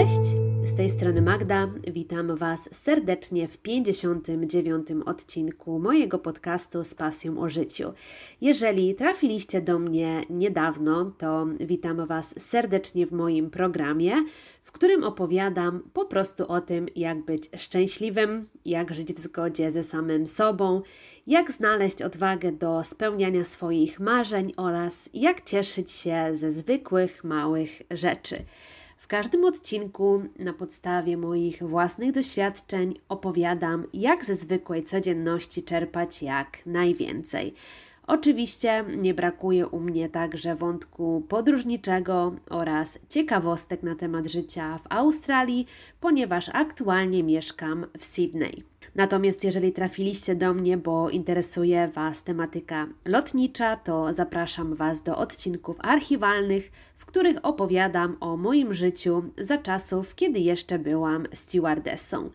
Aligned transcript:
Cześć, 0.00 0.20
z 0.64 0.74
tej 0.74 0.90
strony 0.90 1.22
Magda. 1.22 1.68
Witam 1.92 2.36
Was 2.36 2.68
serdecznie 2.72 3.48
w 3.48 3.58
59. 3.58 4.86
odcinku 5.06 5.78
mojego 5.78 6.18
podcastu 6.18 6.84
z 6.84 6.94
pasją 6.94 7.40
o 7.40 7.48
życiu. 7.48 7.92
Jeżeli 8.40 8.94
trafiliście 8.94 9.60
do 9.60 9.78
mnie 9.78 10.22
niedawno, 10.30 11.12
to 11.18 11.46
witam 11.60 12.06
Was 12.06 12.34
serdecznie 12.38 13.06
w 13.06 13.12
moim 13.12 13.50
programie, 13.50 14.12
w 14.62 14.72
którym 14.72 15.04
opowiadam 15.04 15.82
po 15.92 16.04
prostu 16.04 16.46
o 16.48 16.60
tym, 16.60 16.86
jak 16.96 17.24
być 17.24 17.50
szczęśliwym, 17.56 18.48
jak 18.64 18.94
żyć 18.94 19.12
w 19.12 19.18
zgodzie 19.18 19.70
ze 19.70 19.84
samym 19.84 20.26
sobą, 20.26 20.82
jak 21.26 21.52
znaleźć 21.52 22.02
odwagę 22.02 22.52
do 22.52 22.84
spełniania 22.84 23.44
swoich 23.44 24.00
marzeń 24.00 24.52
oraz 24.56 25.10
jak 25.14 25.44
cieszyć 25.44 25.90
się 25.90 26.28
ze 26.32 26.50
zwykłych, 26.50 27.24
małych 27.24 27.82
rzeczy. 27.90 28.44
Każdym 29.10 29.44
odcinku, 29.44 30.22
na 30.38 30.52
podstawie 30.52 31.16
moich 31.16 31.62
własnych 31.62 32.12
doświadczeń, 32.12 33.00
opowiadam, 33.08 33.86
jak 33.94 34.24
ze 34.24 34.36
zwykłej 34.36 34.84
codzienności 34.84 35.62
czerpać 35.62 36.22
jak 36.22 36.58
najwięcej. 36.66 37.54
Oczywiście 38.06 38.84
nie 38.96 39.14
brakuje 39.14 39.66
u 39.66 39.80
mnie 39.80 40.08
także 40.08 40.54
wątku 40.54 41.26
podróżniczego 41.28 42.34
oraz 42.50 42.98
ciekawostek 43.08 43.82
na 43.82 43.94
temat 43.94 44.26
życia 44.26 44.78
w 44.78 44.92
Australii, 44.92 45.66
ponieważ 46.00 46.50
aktualnie 46.52 47.22
mieszkam 47.22 47.86
w 47.98 48.04
Sydney. 48.04 48.64
Natomiast 48.94 49.44
jeżeli 49.44 49.72
trafiliście 49.72 50.34
do 50.34 50.54
mnie, 50.54 50.76
bo 50.76 51.10
interesuje 51.10 51.88
Was 51.94 52.22
tematyka 52.22 52.86
lotnicza, 53.04 53.76
to 53.76 54.12
zapraszam 54.12 54.74
Was 54.74 55.02
do 55.02 55.16
odcinków 55.16 55.76
archiwalnych, 55.80 56.70
których 57.10 57.36
opowiadam 57.42 58.16
o 58.20 58.36
moim 58.36 58.74
życiu 58.74 59.22
za 59.38 59.58
czasów, 59.58 60.14
kiedy 60.14 60.38
jeszcze 60.38 60.78
byłam 60.78 61.26
stewardessą. 61.32 62.30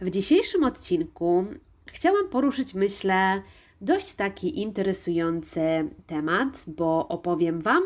W 0.00 0.10
dzisiejszym 0.10 0.64
odcinku 0.64 1.44
chciałam 1.86 2.28
poruszyć, 2.28 2.74
myślę, 2.74 3.42
dość 3.80 4.14
taki 4.14 4.60
interesujący 4.60 5.60
temat, 6.06 6.64
bo 6.66 7.08
opowiem 7.08 7.60
Wam 7.60 7.82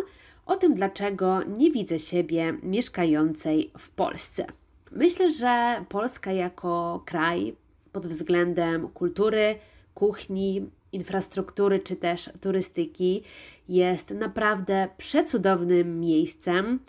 o 0.46 0.56
tym, 0.56 0.74
dlaczego 0.74 1.42
nie 1.42 1.70
widzę 1.70 1.98
siebie 1.98 2.58
mieszkającej 2.62 3.70
w 3.78 3.90
Polsce. 3.90 4.46
Myślę, 4.90 5.32
że 5.32 5.84
Polska 5.88 6.32
jako 6.32 7.02
kraj 7.06 7.56
pod 7.92 8.06
względem 8.06 8.88
kultury, 8.88 9.58
kuchni, 9.94 10.70
infrastruktury 10.94 11.78
czy 11.78 11.96
też 11.96 12.30
turystyki 12.40 13.22
jest 13.68 14.10
naprawdę 14.10 14.88
przecudownym 14.96 16.00
miejscem. 16.00 16.80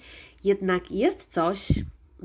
Jednak 0.44 0.92
jest 0.92 1.26
coś, 1.26 1.68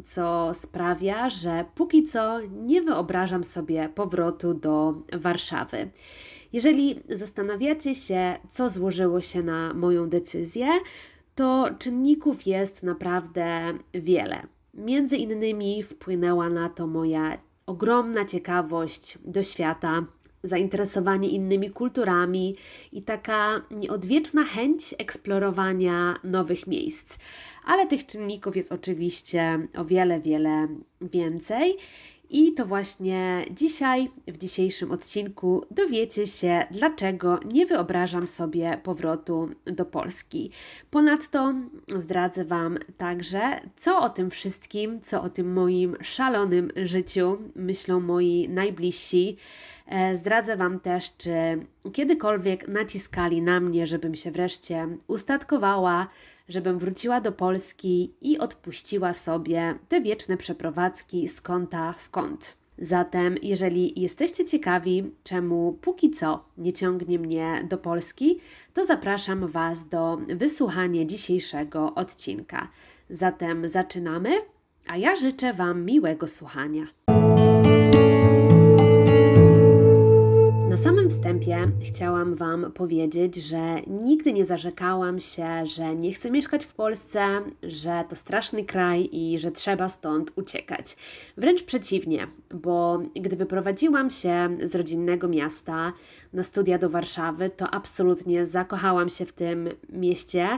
co 0.05 0.55
sprawia, 0.55 1.31
że 1.31 1.65
póki 1.75 2.03
co 2.03 2.41
nie 2.51 2.83
wyobrażam 2.83 3.45
sobie 3.45 3.89
powrotu 3.89 4.55
do 4.55 4.95
Warszawy. 5.13 5.91
Jeżeli 6.53 6.97
zastanawiacie 7.09 7.95
się, 7.95 8.37
co 8.49 8.71
złożyło 8.71 9.21
się 9.21 9.43
na 9.43 9.75
moją 9.75 10.09
decyzję, 10.09 10.69
to 11.35 11.69
czynników 11.79 12.47
jest 12.47 12.83
naprawdę 12.83 13.61
wiele. 13.95 14.43
Między 14.75 15.17
innymi 15.17 15.83
wpłynęła 15.83 16.51
na 16.51 16.69
to 16.69 16.87
moja 16.87 17.39
ogromna 17.67 18.25
ciekawość 18.25 19.19
do 19.25 19.43
świata, 19.43 20.05
zainteresowanie 20.43 21.29
innymi 21.29 21.71
kulturami 21.71 22.57
i 22.93 23.03
taka 23.03 23.63
nieodwieczna 23.71 24.45
chęć 24.45 24.95
eksplorowania 24.99 26.15
nowych 26.25 26.67
miejsc. 26.67 27.19
Ale 27.65 27.87
tych 27.87 28.07
czynników 28.07 28.57
jest 28.57 28.73
oczywiście 28.73 29.69
o 29.77 29.85
wiele, 29.85 30.21
wiele 30.21 30.69
więcej. 31.01 31.77
I 32.33 32.53
to 32.53 32.67
właśnie 32.67 33.45
dzisiaj, 33.51 34.11
w 34.27 34.37
dzisiejszym 34.37 34.93
odcinku, 34.93 35.65
dowiecie 35.71 36.27
się, 36.27 36.65
dlaczego 36.71 37.41
nie 37.45 37.67
wyobrażam 37.67 38.29
sobie 38.29 38.79
powrotu 38.83 39.49
do 39.67 39.85
Polski. 39.85 40.51
Ponadto 40.91 41.55
zdradzę 41.97 42.45
Wam 42.45 42.79
także, 42.99 43.61
co 43.77 44.01
o 44.01 44.09
tym 44.09 44.31
wszystkim, 44.31 45.01
co 45.01 45.23
o 45.23 45.31
tym 45.31 45.53
moim 45.53 45.97
szalonym 46.03 46.73
życiu 46.77 47.39
myślą 47.55 48.01
moi 48.01 48.49
najbliżsi. 48.49 49.37
E, 49.87 50.17
zdradzę 50.17 50.57
Wam 50.57 50.81
też, 50.81 51.17
czy 51.17 51.33
kiedykolwiek 51.93 52.69
naciskali 52.69 53.43
na 53.43 53.61
mnie, 53.61 53.87
żebym 53.87 54.15
się 54.15 54.31
wreszcie 54.31 54.89
ustatkowała 55.07 56.07
żebym 56.51 56.79
wróciła 56.79 57.21
do 57.21 57.33
Polski 57.33 58.15
i 58.21 58.39
odpuściła 58.39 59.15
sobie 59.15 59.75
te 59.89 60.01
wieczne 60.01 60.37
przeprowadzki 60.37 61.29
z 61.29 61.41
kąta 61.41 61.95
w 61.99 62.11
kąt. 62.11 62.57
Zatem, 62.79 63.35
jeżeli 63.43 64.01
jesteście 64.01 64.45
ciekawi, 64.45 65.15
czemu 65.25 65.79
póki 65.81 66.11
co 66.11 66.45
nie 66.59 66.73
ciągnie 66.73 67.19
mnie 67.19 67.67
do 67.69 67.79
Polski, 67.79 68.39
to 68.75 68.85
zapraszam 68.85 69.47
Was 69.47 69.89
do 69.89 70.19
wysłuchania 70.29 71.05
dzisiejszego 71.05 71.95
odcinka. 71.95 72.69
Zatem 73.11 73.69
zaczynamy, 73.69 74.31
a 74.87 74.97
ja 74.97 75.17
życzę 75.17 75.55
Wam 75.55 75.85
miłego 75.85 76.29
słuchania. 76.29 76.87
Samym 80.83 81.11
wstępie 81.11 81.59
chciałam 81.85 82.35
Wam 82.35 82.73
powiedzieć, 82.73 83.37
że 83.37 83.81
nigdy 83.87 84.33
nie 84.33 84.45
zarzekałam 84.45 85.21
się, 85.21 85.67
że 85.67 85.95
nie 85.97 86.13
chcę 86.13 86.31
mieszkać 86.31 86.65
w 86.65 86.75
Polsce, 86.75 87.21
że 87.63 88.05
to 88.09 88.17
straszny 88.17 88.65
kraj 88.65 89.09
i 89.13 89.39
że 89.39 89.53
trzeba 89.53 89.89
stąd 89.89 90.33
uciekać. 90.37 90.97
Wręcz 91.37 91.63
przeciwnie, 91.63 92.27
bo 92.55 93.03
gdy 93.15 93.37
wyprowadziłam 93.37 94.11
się 94.11 94.49
z 94.63 94.75
rodzinnego 94.75 95.29
miasta 95.29 95.93
na 96.33 96.43
studia 96.43 96.79
do 96.79 96.91
Warszawy, 96.91 97.51
to 97.51 97.71
absolutnie 97.71 98.47
zakochałam 98.47 99.09
się 99.09 99.27
w 99.27 99.33
tym 99.33 99.69
mieście 99.89 100.49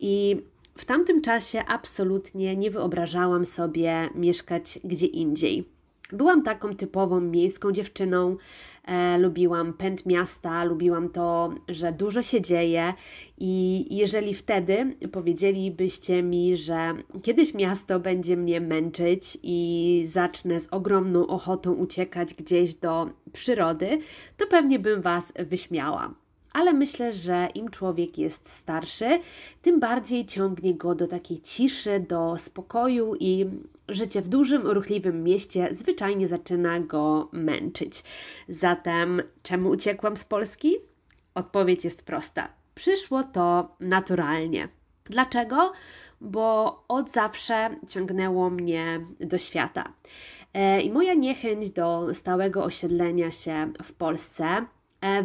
i 0.00 0.42
w 0.78 0.84
tamtym 0.84 1.20
czasie 1.20 1.64
absolutnie 1.68 2.56
nie 2.56 2.70
wyobrażałam 2.70 3.46
sobie 3.46 4.08
mieszkać 4.14 4.78
gdzie 4.84 5.06
indziej. 5.06 5.75
Byłam 6.12 6.42
taką 6.42 6.74
typową 6.76 7.20
miejską 7.20 7.72
dziewczyną, 7.72 8.36
e, 8.84 9.18
lubiłam 9.18 9.72
pęd 9.72 10.06
miasta, 10.06 10.64
lubiłam 10.64 11.08
to, 11.08 11.54
że 11.68 11.92
dużo 11.92 12.22
się 12.22 12.40
dzieje 12.40 12.94
i 13.38 13.86
jeżeli 13.96 14.34
wtedy 14.34 14.96
powiedzielibyście 15.12 16.22
mi, 16.22 16.56
że 16.56 16.94
kiedyś 17.22 17.54
miasto 17.54 18.00
będzie 18.00 18.36
mnie 18.36 18.60
męczyć 18.60 19.38
i 19.42 20.04
zacznę 20.06 20.60
z 20.60 20.68
ogromną 20.70 21.26
ochotą 21.26 21.72
uciekać 21.72 22.34
gdzieś 22.34 22.74
do 22.74 23.10
przyrody, 23.32 23.98
to 24.36 24.46
pewnie 24.46 24.78
bym 24.78 25.02
Was 25.02 25.32
wyśmiała 25.36 26.25
ale 26.56 26.72
myślę, 26.72 27.12
że 27.12 27.48
im 27.54 27.70
człowiek 27.70 28.18
jest 28.18 28.50
starszy, 28.50 29.20
tym 29.62 29.80
bardziej 29.80 30.26
ciągnie 30.26 30.74
go 30.74 30.94
do 30.94 31.06
takiej 31.06 31.40
ciszy, 31.40 32.00
do 32.08 32.38
spokoju 32.38 33.14
i 33.20 33.46
życie 33.88 34.22
w 34.22 34.28
dużym, 34.28 34.66
ruchliwym 34.66 35.22
mieście 35.24 35.68
zwyczajnie 35.70 36.28
zaczyna 36.28 36.80
go 36.80 37.28
męczyć. 37.32 38.02
Zatem, 38.48 39.22
czemu 39.42 39.70
uciekłam 39.70 40.16
z 40.16 40.24
Polski? 40.24 40.76
Odpowiedź 41.34 41.84
jest 41.84 42.06
prosta. 42.06 42.48
Przyszło 42.74 43.22
to 43.22 43.76
naturalnie. 43.80 44.68
Dlaczego? 45.04 45.72
Bo 46.20 46.84
od 46.88 47.10
zawsze 47.10 47.70
ciągnęło 47.88 48.50
mnie 48.50 49.00
do 49.20 49.38
świata. 49.38 49.92
E, 50.54 50.80
I 50.80 50.90
moja 50.90 51.14
niechęć 51.14 51.70
do 51.70 52.14
stałego 52.14 52.64
osiedlenia 52.64 53.30
się 53.30 53.72
w 53.82 53.92
Polsce 53.92 54.66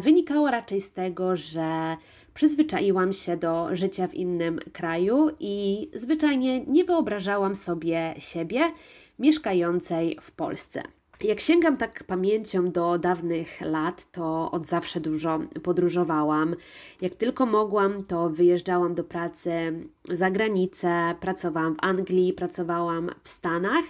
wynikało 0.00 0.50
raczej 0.50 0.80
z 0.80 0.92
tego, 0.92 1.36
że 1.36 1.96
przyzwyczaiłam 2.34 3.12
się 3.12 3.36
do 3.36 3.76
życia 3.76 4.08
w 4.08 4.14
innym 4.14 4.58
kraju 4.72 5.30
i 5.40 5.88
zwyczajnie 5.94 6.60
nie 6.60 6.84
wyobrażałam 6.84 7.56
sobie 7.56 8.14
siebie 8.18 8.72
mieszkającej 9.18 10.18
w 10.20 10.32
Polsce. 10.32 10.82
Jak 11.24 11.40
sięgam 11.40 11.76
tak 11.76 12.04
pamięcią 12.04 12.70
do 12.70 12.98
dawnych 12.98 13.60
lat, 13.60 14.12
to 14.12 14.50
od 14.50 14.66
zawsze 14.66 15.00
dużo 15.00 15.40
podróżowałam. 15.62 16.56
Jak 17.00 17.14
tylko 17.14 17.46
mogłam, 17.46 18.04
to 18.04 18.30
wyjeżdżałam 18.30 18.94
do 18.94 19.04
pracy 19.04 19.50
za 20.10 20.30
granicę, 20.30 21.14
pracowałam 21.20 21.74
w 21.74 21.84
Anglii, 21.84 22.32
pracowałam 22.32 23.10
w 23.22 23.28
Stanach 23.28 23.84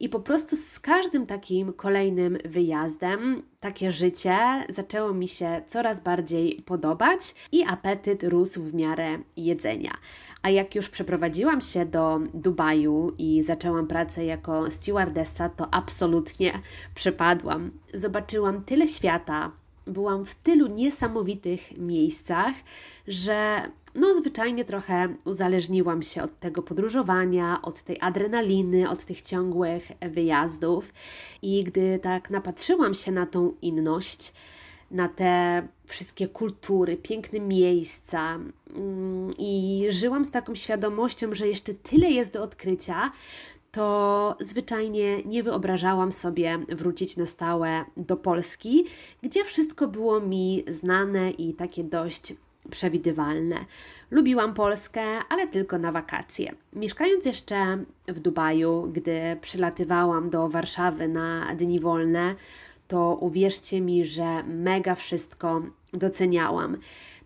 i 0.00 0.08
po 0.08 0.20
prostu 0.20 0.56
z 0.56 0.80
każdym 0.80 1.26
takim 1.26 1.72
kolejnym 1.72 2.38
wyjazdem 2.44 3.42
takie 3.60 3.92
życie 3.92 4.38
zaczęło 4.68 5.14
mi 5.14 5.28
się 5.28 5.62
coraz 5.66 6.00
bardziej 6.00 6.62
podobać 6.66 7.20
i 7.52 7.64
apetyt 7.64 8.24
rósł 8.24 8.62
w 8.62 8.74
miarę 8.74 9.18
jedzenia. 9.36 9.92
A 10.42 10.50
jak 10.50 10.74
już 10.74 10.88
przeprowadziłam 10.88 11.60
się 11.60 11.86
do 11.86 12.20
Dubaju 12.34 13.12
i 13.18 13.42
zaczęłam 13.42 13.86
pracę 13.86 14.24
jako 14.24 14.70
stewardessa, 14.70 15.48
to 15.48 15.74
absolutnie 15.74 16.60
przepadłam. 16.94 17.70
Zobaczyłam 17.94 18.64
tyle 18.64 18.88
świata, 18.88 19.52
byłam 19.86 20.24
w 20.24 20.34
tylu 20.34 20.66
niesamowitych 20.66 21.78
miejscach, 21.78 22.54
że 23.08 23.62
no 23.94 24.14
zwyczajnie 24.14 24.64
trochę 24.64 25.14
uzależniłam 25.24 26.02
się 26.02 26.22
od 26.22 26.40
tego 26.40 26.62
podróżowania, 26.62 27.62
od 27.62 27.82
tej 27.82 27.96
adrenaliny, 28.00 28.90
od 28.90 29.04
tych 29.04 29.22
ciągłych 29.22 29.92
wyjazdów. 30.10 30.94
I 31.42 31.64
gdy 31.64 31.98
tak 31.98 32.30
napatrzyłam 32.30 32.94
się 32.94 33.12
na 33.12 33.26
tą 33.26 33.52
inność, 33.62 34.32
na 34.90 35.08
te 35.08 35.62
wszystkie 35.86 36.28
kultury, 36.28 36.96
piękne 36.96 37.40
miejsca 37.40 38.38
mm, 38.74 39.30
i 39.38 39.86
żyłam 39.90 40.24
z 40.24 40.30
taką 40.30 40.54
świadomością, 40.54 41.34
że 41.34 41.48
jeszcze 41.48 41.74
tyle 41.74 42.10
jest 42.10 42.32
do 42.32 42.42
odkrycia, 42.42 43.12
to 43.72 44.36
zwyczajnie 44.40 45.22
nie 45.22 45.42
wyobrażałam 45.42 46.12
sobie 46.12 46.58
wrócić 46.68 47.16
na 47.16 47.26
stałe 47.26 47.84
do 47.96 48.16
Polski, 48.16 48.84
gdzie 49.22 49.44
wszystko 49.44 49.88
było 49.88 50.20
mi 50.20 50.64
znane 50.68 51.30
i 51.30 51.54
takie 51.54 51.84
dość 51.84 52.34
przewidywalne. 52.70 53.56
Lubiłam 54.10 54.54
Polskę, 54.54 55.02
ale 55.28 55.46
tylko 55.46 55.78
na 55.78 55.92
wakacje. 55.92 56.54
Mieszkając 56.72 57.26
jeszcze 57.26 57.78
w 58.08 58.20
Dubaju, 58.20 58.90
gdy 58.92 59.36
przylatywałam 59.40 60.30
do 60.30 60.48
Warszawy 60.48 61.08
na 61.08 61.54
dni 61.54 61.80
wolne, 61.80 62.34
to 62.88 63.18
uwierzcie 63.20 63.80
mi, 63.80 64.04
że 64.04 64.42
mega 64.44 64.94
wszystko 64.94 65.62
doceniałam. 65.92 66.76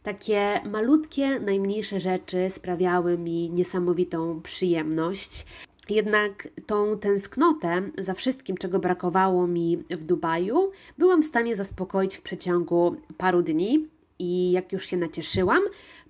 Takie 0.02 0.60
malutkie, 0.70 1.40
najmniejsze 1.40 2.00
rzeczy 2.00 2.50
sprawiały 2.50 3.18
mi 3.18 3.50
niesamowitą 3.50 4.40
przyjemność. 4.42 5.46
Jednak 5.90 6.48
tą 6.66 6.98
tęsknotę 6.98 7.82
za 7.98 8.14
wszystkim, 8.14 8.56
czego 8.56 8.78
brakowało 8.78 9.46
mi 9.46 9.78
w 9.90 10.04
Dubaju, 10.04 10.70
byłam 10.98 11.22
w 11.22 11.26
stanie 11.26 11.56
zaspokoić 11.56 12.16
w 12.16 12.22
przeciągu 12.22 12.96
paru 13.16 13.42
dni. 13.42 13.88
I 14.18 14.52
jak 14.52 14.72
już 14.72 14.86
się 14.86 14.96
nacieszyłam, 14.96 15.62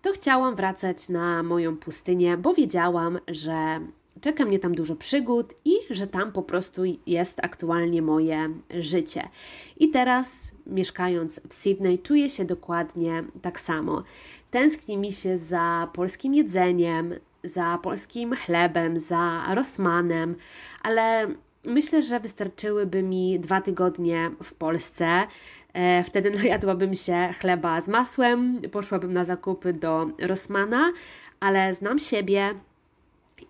to 0.02 0.12
chciałam 0.12 0.56
wracać 0.56 1.08
na 1.08 1.42
moją 1.42 1.76
pustynię, 1.76 2.36
bo 2.36 2.54
wiedziałam, 2.54 3.18
że 3.28 3.80
czeka 4.22 4.44
mnie 4.44 4.58
tam 4.58 4.74
dużo 4.74 4.96
przygód 4.96 5.54
i 5.64 5.72
że 5.90 6.06
tam 6.06 6.32
po 6.32 6.42
prostu 6.42 6.82
jest 7.06 7.44
aktualnie 7.44 8.02
moje 8.02 8.48
życie. 8.80 9.28
I 9.76 9.90
teraz, 9.90 10.52
mieszkając 10.66 11.40
w 11.48 11.54
Sydney, 11.54 11.98
czuję 11.98 12.30
się 12.30 12.44
dokładnie 12.44 13.24
tak 13.42 13.60
samo. 13.60 14.02
Tęskni 14.50 14.98
mi 14.98 15.12
się 15.12 15.38
za 15.38 15.88
polskim 15.92 16.34
jedzeniem, 16.34 17.14
za 17.44 17.78
polskim 17.82 18.34
chlebem, 18.36 18.98
za 18.98 19.54
Rosmanem, 19.54 20.36
ale 20.82 21.26
myślę, 21.64 22.02
że 22.02 22.20
wystarczyłyby 22.20 23.02
mi 23.02 23.40
dwa 23.40 23.60
tygodnie 23.60 24.30
w 24.42 24.54
Polsce. 24.54 25.26
E, 25.72 26.04
wtedy 26.04 26.30
najadłabym 26.42 26.94
się 26.94 27.34
chleba 27.40 27.80
z 27.80 27.88
masłem, 27.88 28.60
poszłabym 28.72 29.12
na 29.12 29.24
zakupy 29.24 29.72
do 29.72 30.06
Rosmana, 30.18 30.92
ale 31.40 31.74
znam 31.74 31.98
siebie, 31.98 32.54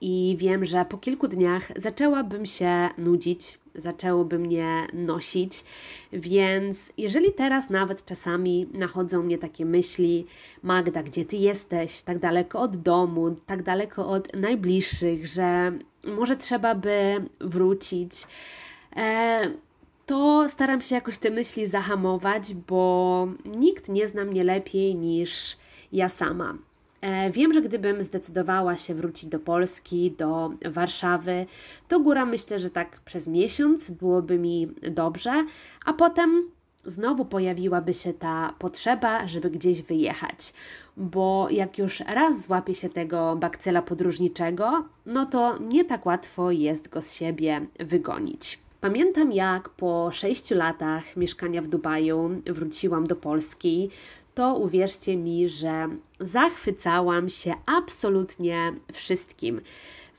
i 0.00 0.36
wiem, 0.38 0.64
że 0.64 0.84
po 0.84 0.98
kilku 0.98 1.28
dniach 1.28 1.68
zaczęłabym 1.76 2.46
się 2.46 2.88
nudzić, 2.98 3.58
zaczęłoby 3.74 4.38
mnie 4.38 4.86
nosić, 4.92 5.64
więc 6.12 6.92
jeżeli 6.98 7.32
teraz 7.32 7.70
nawet 7.70 8.04
czasami 8.04 8.68
nachodzą 8.72 9.22
mnie 9.22 9.38
takie 9.38 9.64
myśli, 9.64 10.26
Magda, 10.62 11.02
gdzie 11.02 11.24
ty 11.24 11.36
jesteś, 11.36 12.02
tak 12.02 12.18
daleko 12.18 12.60
od 12.60 12.76
domu, 12.76 13.36
tak 13.46 13.62
daleko 13.62 14.08
od 14.08 14.36
najbliższych, 14.36 15.26
że 15.26 15.72
może 16.16 16.36
trzeba 16.36 16.74
by 16.74 17.24
wrócić, 17.40 18.12
e, 18.96 19.50
to 20.06 20.48
staram 20.48 20.82
się 20.82 20.94
jakoś 20.94 21.18
te 21.18 21.30
myśli 21.30 21.66
zahamować, 21.66 22.54
bo 22.54 23.28
nikt 23.44 23.88
nie 23.88 24.06
zna 24.06 24.24
mnie 24.24 24.44
lepiej 24.44 24.94
niż 24.94 25.56
ja 25.92 26.08
sama. 26.08 26.54
E, 27.02 27.30
wiem, 27.30 27.52
że 27.52 27.62
gdybym 27.62 28.02
zdecydowała 28.02 28.76
się 28.76 28.94
wrócić 28.94 29.26
do 29.26 29.38
Polski, 29.38 30.10
do 30.10 30.50
Warszawy, 30.70 31.46
to 31.88 32.00
góra 32.00 32.26
myślę, 32.26 32.60
że 32.60 32.70
tak 32.70 33.00
przez 33.00 33.26
miesiąc 33.26 33.90
byłoby 33.90 34.38
mi 34.38 34.68
dobrze, 34.90 35.46
a 35.84 35.92
potem 35.92 36.50
znowu 36.84 37.24
pojawiłaby 37.24 37.94
się 37.94 38.12
ta 38.12 38.54
potrzeba, 38.58 39.28
żeby 39.28 39.50
gdzieś 39.50 39.82
wyjechać. 39.82 40.52
Bo 40.96 41.48
jak 41.50 41.78
już 41.78 42.00
raz 42.00 42.42
złapie 42.42 42.74
się 42.74 42.88
tego 42.88 43.36
bakcyla 43.36 43.82
podróżniczego, 43.82 44.84
no 45.06 45.26
to 45.26 45.58
nie 45.58 45.84
tak 45.84 46.06
łatwo 46.06 46.50
jest 46.50 46.88
go 46.88 47.02
z 47.02 47.14
siebie 47.14 47.66
wygonić. 47.80 48.58
Pamiętam, 48.80 49.32
jak 49.32 49.68
po 49.68 50.10
sześciu 50.12 50.54
latach 50.54 51.16
mieszkania 51.16 51.62
w 51.62 51.66
Dubaju 51.66 52.30
wróciłam 52.46 53.06
do 53.06 53.16
Polski 53.16 53.90
to 54.34 54.54
uwierzcie 54.54 55.16
mi, 55.16 55.48
że 55.48 55.88
zachwycałam 56.20 57.28
się 57.28 57.54
absolutnie 57.66 58.72
wszystkim. 58.92 59.60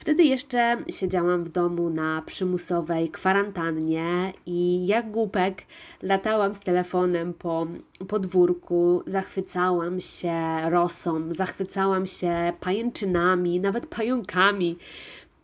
Wtedy 0.04 0.24
jeszcze 0.24 0.78
siedziałam 0.90 1.44
w 1.44 1.50
domu 1.50 1.90
na 1.90 2.22
przymusowej 2.26 3.10
kwarantannie 3.10 4.34
i 4.46 4.88
jak 4.88 5.12
głupek 5.12 5.62
latałam 6.02 6.54
z 6.54 6.60
telefonem 6.60 7.34
po 7.34 7.68
podwórku, 8.08 9.04
zachwycałam 9.06 10.02
się 10.02 10.34
rosą, 10.70 11.34
zachwycałam 11.34 12.08
się 12.08 12.54
pajęczynami, 12.60 13.60
nawet 13.60 13.88
pająkami, 13.88 14.78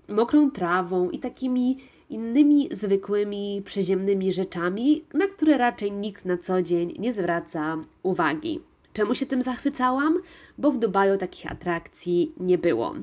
mokrą 0.07 0.51
trawą 0.51 1.09
i 1.09 1.19
takimi 1.19 1.77
innymi 2.09 2.69
zwykłymi, 2.71 3.61
przyziemnymi 3.65 4.33
rzeczami, 4.33 5.03
na 5.13 5.27
które 5.27 5.57
raczej 5.57 5.91
nikt 5.91 6.25
na 6.25 6.37
co 6.37 6.61
dzień 6.61 6.95
nie 6.99 7.13
zwraca 7.13 7.77
uwagi. 8.03 8.59
Czemu 8.93 9.15
się 9.15 9.25
tym 9.25 9.41
zachwycałam? 9.41 10.21
Bo 10.57 10.71
w 10.71 10.77
Dubaju 10.77 11.17
takich 11.17 11.51
atrakcji 11.51 12.33
nie 12.39 12.57
było. 12.57 12.95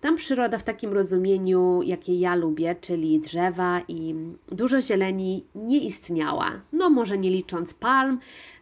Tam 0.00 0.16
przyroda 0.16 0.58
w 0.58 0.62
takim 0.62 0.92
rozumieniu, 0.92 1.80
jakie 1.82 2.20
ja 2.20 2.34
lubię, 2.34 2.76
czyli 2.80 3.20
drzewa 3.20 3.80
i 3.88 4.14
dużo 4.48 4.80
zieleni, 4.80 5.44
nie 5.54 5.78
istniała. 5.78 6.50
No, 6.72 6.90
może 6.90 7.18
nie 7.18 7.30
licząc 7.30 7.74
palm, 7.74 8.18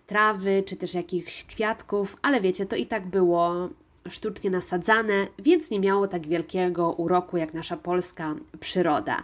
trawy 0.06 0.62
czy 0.66 0.76
też 0.76 0.94
jakichś 0.94 1.44
kwiatków, 1.44 2.16
ale 2.22 2.40
wiecie, 2.40 2.66
to 2.66 2.76
i 2.76 2.86
tak 2.86 3.06
było 3.06 3.68
sztucznie 4.08 4.50
nasadzane, 4.50 5.26
więc 5.38 5.70
nie 5.70 5.80
miało 5.80 6.08
tak 6.08 6.26
wielkiego 6.26 6.92
uroku 6.92 7.36
jak 7.36 7.54
nasza 7.54 7.76
polska 7.76 8.34
przyroda. 8.60 9.22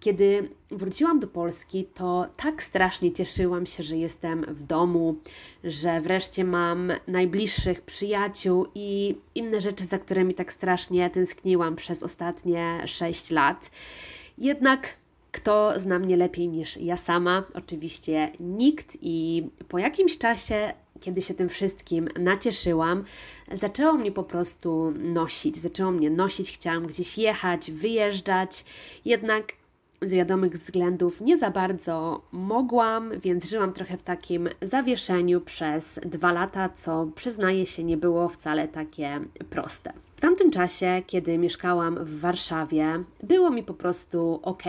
Kiedy 0.00 0.48
wróciłam 0.70 1.20
do 1.20 1.26
Polski, 1.26 1.84
to 1.94 2.26
tak 2.36 2.62
strasznie 2.62 3.12
cieszyłam 3.12 3.66
się, 3.66 3.82
że 3.82 3.96
jestem 3.96 4.44
w 4.48 4.62
domu, 4.62 5.16
że 5.64 6.00
wreszcie 6.00 6.44
mam 6.44 6.92
najbliższych 7.06 7.82
przyjaciół 7.82 8.66
i 8.74 9.16
inne 9.34 9.60
rzeczy, 9.60 9.84
za 9.84 9.98
którymi 9.98 10.34
tak 10.34 10.52
strasznie 10.52 11.10
tęskniłam 11.10 11.76
przez 11.76 12.02
ostatnie 12.02 12.82
6 12.86 13.30
lat. 13.30 13.70
Jednak 14.38 14.88
kto 15.32 15.72
zna 15.80 15.98
mnie 15.98 16.16
lepiej 16.16 16.48
niż 16.48 16.76
ja 16.76 16.96
sama? 16.96 17.42
Oczywiście 17.54 18.32
nikt, 18.40 18.98
i 19.02 19.46
po 19.68 19.78
jakimś 19.78 20.18
czasie, 20.18 20.72
kiedy 21.00 21.22
się 21.22 21.34
tym 21.34 21.48
wszystkim 21.48 22.08
nacieszyłam, 22.20 23.04
zaczęło 23.52 23.92
mnie 23.92 24.12
po 24.12 24.22
prostu 24.22 24.92
nosić. 24.98 25.56
Zaczęło 25.56 25.90
mnie 25.90 26.10
nosić, 26.10 26.52
chciałam 26.52 26.86
gdzieś 26.86 27.18
jechać, 27.18 27.70
wyjeżdżać, 27.70 28.64
jednak 29.04 29.57
z 30.02 30.12
wiadomych 30.12 30.52
względów 30.52 31.20
nie 31.20 31.38
za 31.38 31.50
bardzo 31.50 32.22
mogłam, 32.32 33.20
więc 33.20 33.50
żyłam 33.50 33.72
trochę 33.72 33.96
w 33.96 34.02
takim 34.02 34.48
zawieszeniu 34.62 35.40
przez 35.40 36.00
dwa 36.02 36.32
lata, 36.32 36.68
co 36.68 37.08
przyznaję 37.14 37.66
się 37.66 37.84
nie 37.84 37.96
było 37.96 38.28
wcale 38.28 38.68
takie 38.68 39.20
proste. 39.50 39.92
W 40.16 40.20
tamtym 40.20 40.50
czasie, 40.50 41.02
kiedy 41.06 41.38
mieszkałam 41.38 42.04
w 42.04 42.20
Warszawie, 42.20 43.04
było 43.22 43.50
mi 43.50 43.62
po 43.62 43.74
prostu 43.74 44.40
ok, 44.42 44.62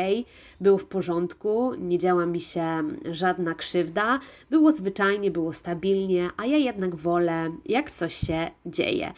było 0.62 0.77
w 0.77 0.86
porządku, 0.86 1.71
nie 1.77 1.98
działa 1.98 2.25
mi 2.25 2.39
się 2.39 2.83
żadna 3.12 3.55
krzywda, 3.55 4.19
było 4.50 4.71
zwyczajnie, 4.71 5.31
było 5.31 5.53
stabilnie, 5.53 6.29
a 6.38 6.45
ja 6.45 6.57
jednak 6.57 6.95
wolę, 6.95 7.51
jak 7.65 7.91
coś 7.91 8.15
się 8.15 8.51
dzieje. 8.65 9.13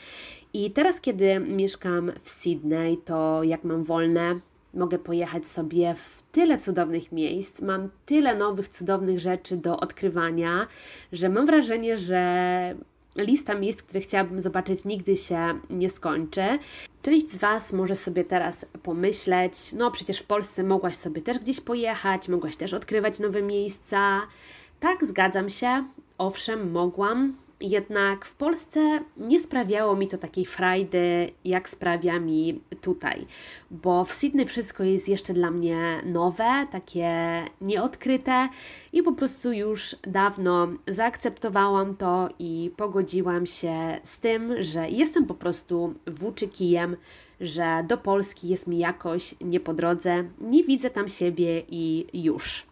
I 0.53 0.71
teraz, 0.71 1.01
kiedy 1.01 1.39
mieszkam 1.39 2.11
w 2.23 2.29
Sydney, 2.29 2.97
to 2.97 3.43
jak 3.43 3.63
mam 3.63 3.83
wolne, 3.83 4.39
mogę 4.73 4.99
pojechać 4.99 5.47
sobie 5.47 5.95
w 5.95 6.23
tyle 6.31 6.57
cudownych 6.57 7.11
miejsc, 7.11 7.61
mam 7.61 7.89
tyle 8.05 8.35
nowych, 8.35 8.69
cudownych 8.69 9.19
rzeczy 9.19 9.57
do 9.57 9.79
odkrywania, 9.79 10.67
że 11.11 11.29
mam 11.29 11.45
wrażenie, 11.45 11.97
że 11.97 12.75
lista 13.17 13.55
miejsc, 13.55 13.83
które 13.83 14.01
chciałabym 14.01 14.39
zobaczyć, 14.39 14.85
nigdy 14.85 15.15
się 15.15 15.59
nie 15.69 15.89
skończy. 15.89 16.43
Część 17.01 17.31
z 17.31 17.37
Was 17.37 17.73
może 17.73 17.95
sobie 17.95 18.23
teraz 18.23 18.65
pomyśleć, 18.83 19.53
no 19.73 19.91
przecież 19.91 20.19
w 20.19 20.25
Polsce 20.25 20.63
mogłaś 20.63 20.95
sobie 20.95 21.21
też 21.21 21.39
gdzieś 21.39 21.61
pojechać, 21.61 22.29
mogłaś 22.29 22.55
też 22.55 22.73
odkrywać 22.73 23.19
nowe 23.19 23.41
miejsca. 23.41 24.21
Tak, 24.79 25.05
zgadzam 25.05 25.49
się, 25.49 25.85
owszem, 26.17 26.71
mogłam, 26.71 27.35
jednak 27.61 28.25
w 28.25 28.35
Polsce 28.35 28.99
nie 29.17 29.39
sprawiało 29.39 29.95
mi 29.95 30.07
to 30.07 30.17
takiej 30.17 30.45
frajdy, 30.45 31.29
jak 31.45 31.69
sprawia 31.69 32.19
mi 32.19 32.61
tutaj, 32.81 33.25
bo 33.71 34.05
w 34.05 34.13
Sydney 34.13 34.45
wszystko 34.45 34.83
jest 34.83 35.09
jeszcze 35.09 35.33
dla 35.33 35.51
mnie 35.51 36.01
nowe, 36.05 36.67
takie 36.71 37.11
nieodkryte 37.61 38.49
i 38.93 39.03
po 39.03 39.11
prostu 39.11 39.53
już 39.53 39.95
dawno 40.07 40.67
zaakceptowałam 40.87 41.95
to 41.95 42.29
i 42.39 42.71
pogodziłam 42.77 43.45
się 43.45 43.99
z 44.03 44.19
tym, 44.19 44.63
że 44.63 44.89
jestem 44.89 45.25
po 45.25 45.35
prostu 45.35 45.93
włóczykijem, 46.07 46.97
że 47.41 47.85
do 47.87 47.97
Polski 47.97 48.49
jest 48.49 48.67
mi 48.67 48.77
jakoś 48.77 49.35
nie 49.41 49.59
po 49.59 49.73
drodze, 49.73 50.23
nie 50.41 50.63
widzę 50.63 50.89
tam 50.89 51.07
siebie 51.09 51.63
i 51.69 52.07
już. 52.13 52.70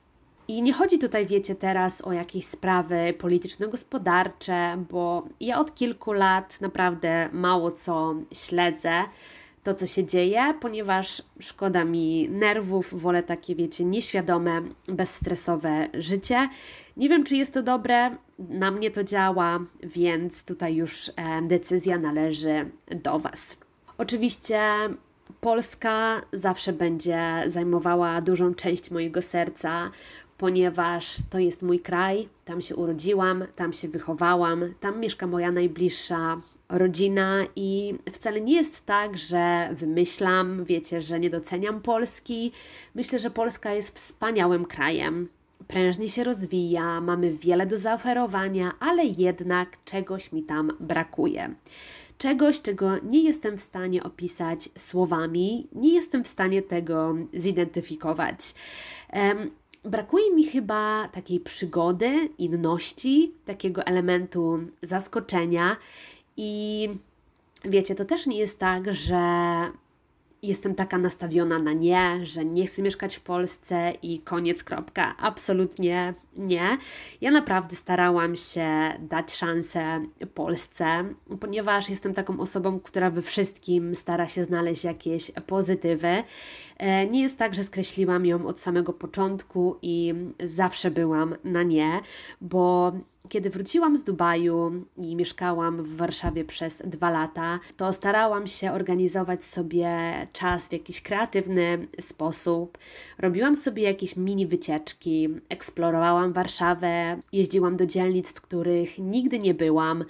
I 0.50 0.62
nie 0.62 0.74
chodzi 0.74 1.00
tutaj, 1.00 1.28
wiecie, 1.28 1.56
teraz 1.56 2.02
o 2.02 2.14
jakieś 2.14 2.46
sprawy 2.46 3.14
polityczno-gospodarcze, 3.18 4.86
bo 4.92 5.28
ja 5.40 5.60
od 5.60 5.76
kilku 5.76 6.14
lat 6.14 6.62
naprawdę 6.62 7.30
mało 7.34 7.72
co 7.72 8.16
śledzę 8.34 9.04
to, 9.64 9.74
co 9.74 9.88
się 9.88 10.06
dzieje, 10.06 10.54
ponieważ 10.62 11.24
szkoda 11.40 11.86
mi 11.86 12.30
nerwów, 12.30 13.02
wolę 13.02 13.24
takie, 13.24 13.56
wiecie, 13.56 13.86
nieświadome, 13.86 14.62
bezstresowe 14.88 15.88
życie. 15.94 16.50
Nie 16.98 17.10
wiem, 17.10 17.24
czy 17.24 17.36
jest 17.36 17.54
to 17.54 17.64
dobre, 17.64 18.10
na 18.40 18.72
mnie 18.72 18.92
to 18.92 19.04
działa, 19.04 19.60
więc 19.84 20.46
tutaj 20.46 20.76
już 20.76 21.10
e, 21.10 21.42
decyzja 21.42 21.98
należy 21.98 22.70
do 23.04 23.20
Was. 23.20 23.58
Oczywiście 23.98 24.60
Polska 25.42 26.22
zawsze 26.34 26.74
będzie 26.74 27.44
zajmowała 27.48 28.22
dużą 28.22 28.54
część 28.54 28.92
mojego 28.92 29.22
serca, 29.22 29.92
ponieważ 30.40 31.16
to 31.30 31.40
jest 31.40 31.62
mój 31.62 31.80
kraj, 31.80 32.30
tam 32.46 32.62
się 32.62 32.76
urodziłam, 32.76 33.46
tam 33.56 33.74
się 33.74 33.88
wychowałam, 33.88 34.74
tam 34.80 35.00
mieszka 35.00 35.28
moja 35.28 35.52
najbliższa 35.52 36.42
rodzina 36.70 37.46
i 37.56 37.96
wcale 38.12 38.42
nie 38.42 38.56
jest 38.56 38.86
tak, 38.86 39.18
że 39.18 39.70
wymyślam, 39.74 40.66
wiecie, 40.66 41.02
że 41.02 41.20
nie 41.20 41.30
doceniam 41.30 41.82
Polski. 41.82 42.52
Myślę, 42.96 43.20
że 43.20 43.30
Polska 43.30 43.74
jest 43.74 43.96
wspaniałym 43.96 44.66
krajem. 44.66 45.30
Prężnie 45.68 46.10
się 46.10 46.24
rozwija, 46.24 47.02
mamy 47.02 47.32
wiele 47.32 47.66
do 47.66 47.78
zaoferowania, 47.78 48.72
ale 48.80 49.06
jednak 49.06 49.78
czegoś 49.86 50.32
mi 50.32 50.44
tam 50.44 50.72
brakuje 50.80 51.56
czegoś, 52.18 52.62
czego 52.62 52.98
nie 53.04 53.24
jestem 53.24 53.58
w 53.58 53.62
stanie 53.62 54.04
opisać 54.04 54.70
słowami, 54.78 55.68
nie 55.74 55.94
jestem 55.94 56.24
w 56.24 56.28
stanie 56.28 56.62
tego 56.62 57.16
zidentyfikować. 57.34 58.54
Brakuje 59.84 60.36
mi 60.36 60.44
chyba 60.44 61.08
takiej 61.08 61.40
przygody, 61.40 62.30
inności, 62.38 63.34
takiego 63.46 63.84
elementu 63.84 64.60
zaskoczenia 64.82 65.76
i 66.38 66.90
wiecie, 67.66 67.96
to 67.96 68.06
też 68.06 68.28
nie 68.28 68.38
jest 68.38 68.60
tak, 68.60 68.94
że 68.94 69.22
jestem 70.44 70.76
taka 70.76 70.98
nastawiona 70.98 71.60
na 71.60 71.74
nie, 71.74 72.20
że 72.24 72.46
nie 72.46 72.68
chcę 72.68 72.82
mieszkać 72.82 73.16
w 73.16 73.22
Polsce 73.22 73.94
i 74.02 74.20
koniec, 74.20 74.64
kropka. 74.64 75.16
Absolutnie 75.18 76.14
nie. 76.38 76.78
Ja 77.22 77.32
naprawdę 77.32 77.76
starałam 77.76 78.36
się 78.36 78.70
dać 79.00 79.36
szansę 79.36 80.06
Polsce, 80.34 80.86
ponieważ 81.40 81.90
jestem 81.90 82.14
taką 82.14 82.40
osobą, 82.40 82.80
która 82.80 83.10
we 83.10 83.22
wszystkim 83.22 83.96
stara 83.96 84.28
się 84.28 84.46
znaleźć 84.46 84.84
jakieś 84.84 85.32
pozytywy. 85.48 86.24
E, 86.80 87.08
nie 87.08 87.22
jest 87.22 87.38
tak, 87.38 87.56
że 87.56 87.64
skreśliłam 87.64 88.26
ją 88.26 88.48
od 88.48 88.60
samego 88.60 88.94
początku 88.94 89.76
i 89.82 90.14
zawsze 90.44 90.92
byłam 90.92 91.36
na 91.44 91.64
nie, 91.64 92.00
bo 92.42 92.92
kiedy 93.30 93.50
wróciłam 93.50 93.98
z 93.98 94.04
Dubaju 94.04 94.86
i 94.98 95.16
mieszkałam 95.16 95.84
w 95.84 95.96
Warszawie 95.96 96.46
przez 96.46 96.82
dwa 96.86 97.10
lata, 97.10 97.60
to 97.78 97.94
starałam 97.94 98.48
się 98.48 98.72
organizować 98.72 99.44
sobie 99.44 99.90
czas 100.34 100.68
w 100.68 100.74
jakiś 100.74 101.02
kreatywny 101.02 101.88
sposób. 102.00 102.78
Robiłam 103.18 103.56
sobie 103.56 103.84
jakieś 103.84 104.16
mini 104.16 104.48
wycieczki, 104.48 105.30
eksplorowałam 105.50 106.34
Warszawę, 106.34 107.22
jeździłam 107.32 107.78
do 107.78 107.86
dzielnic, 107.86 108.30
w 108.30 108.42
których 108.42 109.00
nigdy 109.00 109.40
nie 109.40 109.54
byłam. 109.54 110.06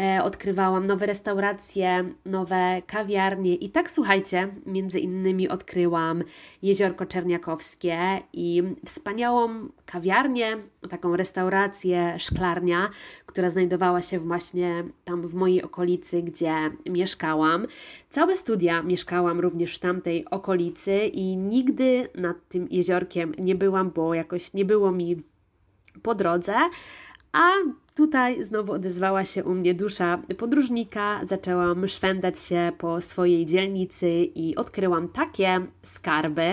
E, 0.00 0.24
odkrywałam 0.24 0.86
nowe 0.86 1.06
restauracje, 1.06 2.04
nowe 2.24 2.82
kawiarnie 2.86 3.54
i 3.54 3.70
tak 3.70 3.90
słuchajcie, 3.90 4.48
między 4.66 5.00
innymi 5.00 5.48
odkryłam 5.48 6.22
Jeziorko 6.62 7.06
Czerniakowskie 7.06 7.98
i 8.32 8.62
wspaniałą 8.84 9.68
kawiarnię, 9.86 10.56
taką 10.90 11.16
restaurację, 11.16 12.14
szklarnia, 12.18 12.90
która 13.26 13.50
znajdowała 13.50 14.02
się 14.02 14.18
właśnie 14.18 14.84
tam 15.04 15.26
w 15.28 15.34
mojej 15.34 15.62
okolicy, 15.62 16.22
gdzie 16.22 16.54
mieszkałam. 16.90 17.66
Całe 18.10 18.36
studia 18.36 18.82
mieszkałam 18.82 19.40
również 19.40 19.76
w 19.76 19.78
tamtej 19.78 20.24
okolicy 20.30 20.96
i 20.96 21.36
nigdy 21.36 22.08
nad 22.14 22.36
tym 22.48 22.68
jeziorkiem 22.70 23.34
nie 23.38 23.54
byłam, 23.54 23.90
bo 23.90 24.14
jakoś 24.14 24.52
nie 24.52 24.64
było 24.64 24.92
mi 24.92 25.22
po 26.02 26.14
drodze, 26.14 26.54
a 27.32 27.50
Tutaj 27.96 28.42
znowu 28.42 28.72
odezwała 28.72 29.24
się 29.24 29.44
u 29.44 29.54
mnie 29.54 29.74
dusza 29.74 30.18
podróżnika, 30.38 31.20
zaczęłam 31.22 31.88
szwendać 31.88 32.38
się 32.38 32.72
po 32.78 33.00
swojej 33.00 33.46
dzielnicy 33.46 34.08
i 34.10 34.56
odkryłam 34.56 35.08
takie 35.08 35.66
skarby. 35.82 36.52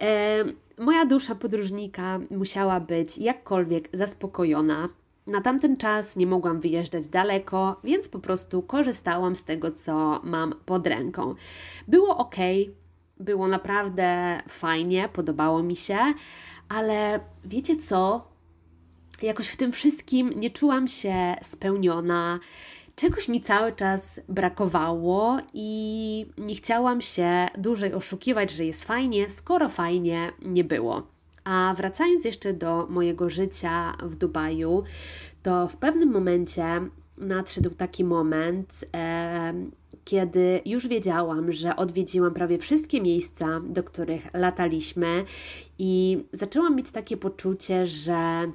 E, 0.00 0.44
moja 0.78 1.06
dusza 1.06 1.34
podróżnika 1.34 2.20
musiała 2.30 2.80
być 2.80 3.18
jakkolwiek 3.18 3.88
zaspokojona. 3.92 4.88
Na 5.26 5.40
tamten 5.40 5.76
czas 5.76 6.16
nie 6.16 6.26
mogłam 6.26 6.60
wyjeżdżać 6.60 7.06
daleko, 7.06 7.80
więc 7.84 8.08
po 8.08 8.18
prostu 8.18 8.62
korzystałam 8.62 9.36
z 9.36 9.44
tego, 9.44 9.70
co 9.70 10.20
mam 10.24 10.54
pod 10.66 10.86
ręką. 10.86 11.34
Było 11.88 12.16
ok, 12.16 12.36
było 13.20 13.48
naprawdę 13.48 14.40
fajnie, 14.48 15.08
podobało 15.12 15.62
mi 15.62 15.76
się, 15.76 15.98
ale 16.68 17.20
wiecie 17.44 17.76
co? 17.76 18.28
Jakoś 19.22 19.48
w 19.48 19.56
tym 19.56 19.72
wszystkim 19.72 20.30
nie 20.36 20.50
czułam 20.50 20.88
się 20.88 21.34
spełniona. 21.42 22.40
Czegoś 22.96 23.28
mi 23.28 23.40
cały 23.40 23.72
czas 23.72 24.20
brakowało 24.28 25.38
i 25.54 26.26
nie 26.38 26.54
chciałam 26.54 27.00
się 27.00 27.46
dłużej 27.58 27.94
oszukiwać, 27.94 28.50
że 28.50 28.64
jest 28.64 28.84
fajnie, 28.84 29.30
skoro 29.30 29.68
fajnie 29.68 30.32
nie 30.42 30.64
było. 30.64 31.06
A 31.44 31.74
wracając 31.76 32.24
jeszcze 32.24 32.52
do 32.52 32.86
mojego 32.90 33.30
życia 33.30 33.92
w 34.02 34.14
Dubaju, 34.14 34.82
to 35.42 35.68
w 35.68 35.76
pewnym 35.76 36.12
momencie 36.12 36.64
nadszedł 37.18 37.70
taki 37.70 38.04
moment, 38.04 38.84
e, 38.96 39.54
kiedy 40.04 40.60
już 40.64 40.88
wiedziałam, 40.88 41.52
że 41.52 41.76
odwiedziłam 41.76 42.34
prawie 42.34 42.58
wszystkie 42.58 43.00
miejsca, 43.00 43.60
do 43.64 43.82
których 43.82 44.34
lataliśmy, 44.34 45.24
i 45.78 46.24
zaczęłam 46.32 46.76
mieć 46.76 46.90
takie 46.90 47.16
poczucie, 47.16 47.86
że 47.86 48.50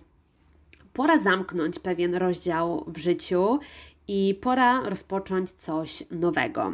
pora 0.93 1.19
zamknąć 1.19 1.79
pewien 1.79 2.15
rozdział 2.15 2.83
w 2.87 2.97
życiu 2.97 3.59
i 4.07 4.39
pora 4.41 4.89
rozpocząć 4.89 5.51
coś 5.51 6.03
nowego. 6.11 6.73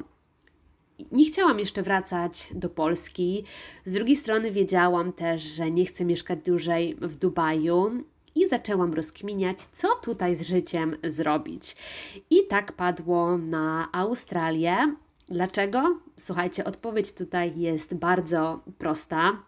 Nie 1.12 1.26
chciałam 1.26 1.60
jeszcze 1.60 1.84
wracać 1.84 2.48
do 2.52 2.70
Polski. 2.70 3.44
Z 3.86 3.94
drugiej 3.94 4.18
strony 4.18 4.52
wiedziałam 4.52 5.14
też, 5.14 5.44
że 5.44 5.72
nie 5.72 5.86
chcę 5.86 6.06
mieszkać 6.06 6.40
dłużej 6.46 6.96
w 7.02 7.16
Dubaju 7.16 8.04
i 8.36 8.48
zaczęłam 8.48 8.94
rozkminiać, 8.94 9.58
co 9.72 9.88
tutaj 9.96 10.36
z 10.36 10.42
życiem 10.42 10.96
zrobić. 11.04 11.76
I 12.30 12.48
tak 12.50 12.72
padło 12.72 13.38
na 13.38 13.88
Australię. 13.92 14.96
Dlaczego? 15.30 16.00
Słuchajcie, 16.18 16.64
odpowiedź 16.64 17.12
tutaj 17.12 17.60
jest 17.60 17.96
bardzo 17.96 18.60
prosta, 18.78 19.44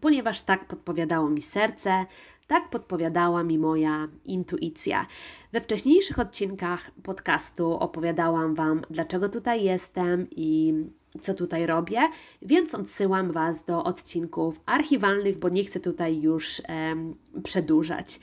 ponieważ 0.00 0.40
tak 0.40 0.64
podpowiadało 0.64 1.30
mi 1.30 1.42
serce, 1.42 2.06
tak 2.50 2.70
podpowiadała 2.70 3.42
mi 3.42 3.58
moja 3.58 4.08
intuicja. 4.24 5.06
We 5.52 5.60
wcześniejszych 5.60 6.18
odcinkach 6.18 6.90
podcastu 7.02 7.72
opowiadałam 7.72 8.54
Wam, 8.54 8.80
dlaczego 8.90 9.28
tutaj 9.28 9.64
jestem 9.64 10.26
i 10.30 10.74
co 11.20 11.34
tutaj 11.34 11.66
robię, 11.66 12.00
więc 12.42 12.74
odsyłam 12.74 13.32
Was 13.32 13.64
do 13.64 13.84
odcinków 13.84 14.60
archiwalnych, 14.66 15.38
bo 15.38 15.48
nie 15.48 15.64
chcę 15.64 15.80
tutaj 15.80 16.20
już 16.20 16.62
em, 16.64 17.14
przedłużać. 17.42 18.20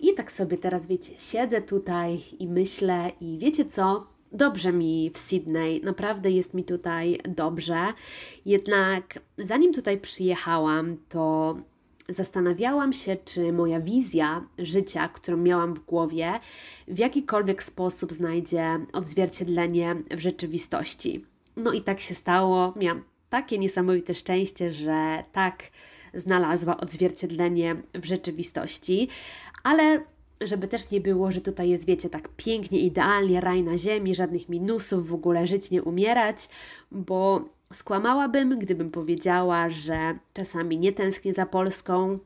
I 0.00 0.14
tak 0.14 0.32
sobie 0.32 0.58
teraz, 0.58 0.86
wiecie, 0.86 1.12
siedzę 1.18 1.62
tutaj 1.62 2.20
i 2.38 2.48
myślę, 2.48 3.12
i 3.20 3.38
wiecie 3.38 3.64
co? 3.64 4.06
Dobrze 4.32 4.72
mi 4.72 5.10
w 5.14 5.18
Sydney, 5.18 5.80
naprawdę 5.84 6.30
jest 6.30 6.54
mi 6.54 6.64
tutaj 6.64 7.18
dobrze. 7.28 7.78
Jednak 8.44 9.18
zanim 9.38 9.72
tutaj 9.72 10.00
przyjechałam, 10.00 10.96
to 11.08 11.56
zastanawiałam 12.08 12.92
się, 12.92 13.16
czy 13.24 13.52
moja 13.52 13.80
wizja 13.80 14.46
życia, 14.58 15.08
którą 15.08 15.36
miałam 15.36 15.74
w 15.74 15.80
głowie, 15.80 16.32
w 16.88 16.98
jakikolwiek 16.98 17.62
sposób 17.62 18.12
znajdzie 18.12 18.78
odzwierciedlenie 18.92 19.96
w 20.10 20.18
rzeczywistości. 20.20 21.24
No 21.56 21.72
i 21.72 21.82
tak 21.82 22.00
się 22.00 22.14
stało. 22.14 22.74
Miałam 22.76 23.02
takie 23.30 23.58
niesamowite 23.58 24.14
szczęście, 24.14 24.72
że 24.72 25.24
tak 25.32 25.62
znalazła 26.14 26.76
odzwierciedlenie 26.76 27.76
w 27.94 28.04
rzeczywistości, 28.04 29.08
ale 29.62 30.02
żeby 30.40 30.68
też 30.68 30.90
nie 30.90 31.00
było, 31.00 31.32
że 31.32 31.40
tutaj 31.40 31.68
jest, 31.68 31.86
wiecie, 31.86 32.10
tak 32.10 32.28
pięknie, 32.36 32.78
idealnie, 32.78 33.40
raj 33.40 33.62
na 33.62 33.78
ziemi, 33.78 34.14
żadnych 34.14 34.48
minusów, 34.48 35.08
w 35.08 35.14
ogóle 35.14 35.46
żyć, 35.46 35.70
nie 35.70 35.82
umierać, 35.82 36.48
bo 36.90 37.44
skłamałabym, 37.72 38.58
gdybym 38.58 38.90
powiedziała, 38.90 39.70
że 39.70 40.18
czasami 40.34 40.78
nie 40.78 40.92
tęsknię 40.92 41.34
za 41.34 41.46
Polską, 41.46 42.18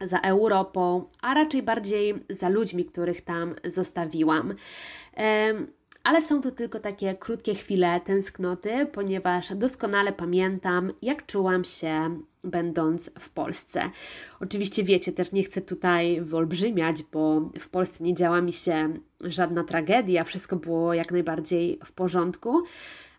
za 0.00 0.18
Europą, 0.18 1.04
a 1.20 1.34
raczej 1.34 1.62
bardziej 1.62 2.14
za 2.30 2.48
ludźmi, 2.48 2.84
których 2.84 3.20
tam 3.20 3.54
zostawiłam. 3.64 4.54
Ale 6.04 6.22
są 6.22 6.40
to 6.40 6.50
tylko 6.50 6.78
takie 6.78 7.14
krótkie 7.14 7.54
chwile 7.54 8.00
tęsknoty, 8.00 8.86
ponieważ 8.92 9.54
doskonale 9.54 10.12
pamiętam, 10.12 10.92
jak 11.02 11.26
czułam 11.26 11.64
się 11.64 12.20
będąc 12.44 13.10
w 13.18 13.30
Polsce. 13.30 13.90
Oczywiście 14.40 14.84
wiecie, 14.84 15.12
też 15.12 15.32
nie 15.32 15.42
chcę 15.42 15.60
tutaj 15.60 16.20
wyolbrzymiać, 16.20 17.02
bo 17.02 17.40
w 17.40 17.68
Polsce 17.68 18.04
nie 18.04 18.14
działa 18.14 18.40
mi 18.40 18.52
się 18.52 18.94
żadna 19.20 19.64
tragedia, 19.64 20.24
wszystko 20.24 20.56
było 20.56 20.94
jak 20.94 21.12
najbardziej 21.12 21.78
w 21.84 21.92
porządku, 21.92 22.62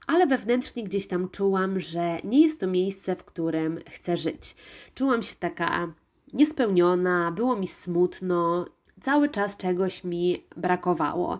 ale 0.07 0.27
wewnętrznie 0.27 0.83
gdzieś 0.83 1.07
tam 1.07 1.29
czułam, 1.29 1.79
że 1.79 2.17
nie 2.23 2.41
jest 2.41 2.59
to 2.59 2.67
miejsce, 2.67 3.15
w 3.15 3.23
którym 3.23 3.79
chcę 3.89 4.17
żyć. 4.17 4.55
Czułam 4.95 5.21
się 5.21 5.35
taka 5.35 5.93
niespełniona, 6.33 7.31
było 7.31 7.55
mi 7.55 7.67
smutno, 7.67 8.65
cały 9.01 9.29
czas 9.29 9.57
czegoś 9.57 10.03
mi 10.03 10.43
brakowało. 10.57 11.39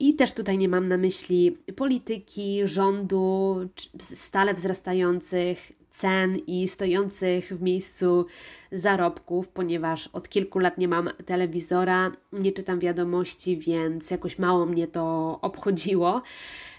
I 0.00 0.14
też 0.14 0.32
tutaj 0.32 0.58
nie 0.58 0.68
mam 0.68 0.86
na 0.86 0.96
myśli 0.96 1.58
polityki, 1.76 2.60
rządu, 2.64 3.56
stale 3.98 4.54
wzrastających 4.54 5.72
cen 5.90 6.36
i 6.36 6.68
stojących 6.68 7.48
w 7.48 7.62
miejscu 7.62 8.26
zarobków, 8.72 9.48
ponieważ 9.48 10.08
od 10.08 10.28
kilku 10.28 10.58
lat 10.58 10.78
nie 10.78 10.88
mam 10.88 11.10
telewizora, 11.26 12.12
nie 12.32 12.52
czytam 12.52 12.80
wiadomości, 12.80 13.56
więc 13.56 14.10
jakoś 14.10 14.38
mało 14.38 14.66
mnie 14.66 14.86
to 14.86 15.38
obchodziło. 15.42 16.22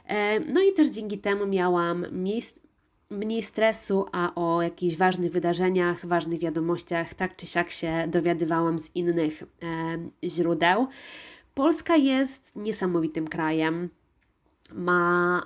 E, 0.10 0.40
no 0.40 0.62
i 0.62 0.74
też 0.74 0.88
dzięki 0.88 1.18
temu 1.18 1.48
miałam 1.48 2.06
miejsce 2.12 2.60
mniej 3.10 3.44
stresu, 3.44 4.06
a 4.12 4.36
o 4.36 4.62
jakichś 4.62 4.96
ważnych 4.96 5.32
wydarzeniach, 5.32 6.06
ważnych 6.06 6.40
wiadomościach, 6.40 7.14
tak 7.14 7.36
czy 7.36 7.48
siak 7.48 7.72
się 7.72 8.06
dowiadywałam 8.08 8.80
z 8.80 8.96
innych 8.96 9.44
e, 9.44 10.28
źródeł. 10.30 10.88
Polska 11.54 11.96
jest 11.96 12.56
niesamowitym 12.56 13.28
krajem. 13.28 13.90
Ma 14.74 15.42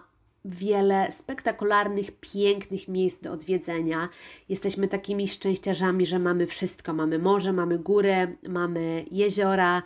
wiele 0.45 1.11
spektakularnych, 1.11 2.19
pięknych 2.19 2.87
miejsc 2.87 3.21
do 3.21 3.31
odwiedzenia. 3.31 4.09
Jesteśmy 4.49 4.87
takimi 4.87 5.27
szczęściarzami, 5.27 6.05
że 6.05 6.19
mamy 6.19 6.47
wszystko. 6.47 6.93
Mamy 6.93 7.19
morze, 7.19 7.53
mamy 7.53 7.79
góry, 7.79 8.37
mamy 8.49 9.05
jeziora, 9.11 9.83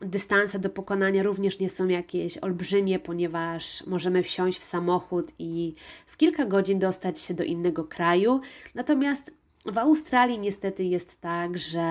dystanse 0.00 0.58
do 0.58 0.70
pokonania 0.70 1.22
również 1.22 1.58
nie 1.58 1.68
są 1.68 1.88
jakieś 1.88 2.38
olbrzymie, 2.38 2.98
ponieważ 2.98 3.86
możemy 3.86 4.22
wsiąść 4.22 4.58
w 4.58 4.64
samochód 4.64 5.32
i 5.38 5.74
w 6.06 6.16
kilka 6.16 6.46
godzin 6.46 6.78
dostać 6.78 7.20
się 7.20 7.34
do 7.34 7.44
innego 7.44 7.84
kraju. 7.84 8.40
Natomiast 8.74 9.34
w 9.66 9.78
Australii 9.78 10.38
niestety 10.38 10.84
jest 10.84 11.20
tak, 11.20 11.58
że 11.58 11.82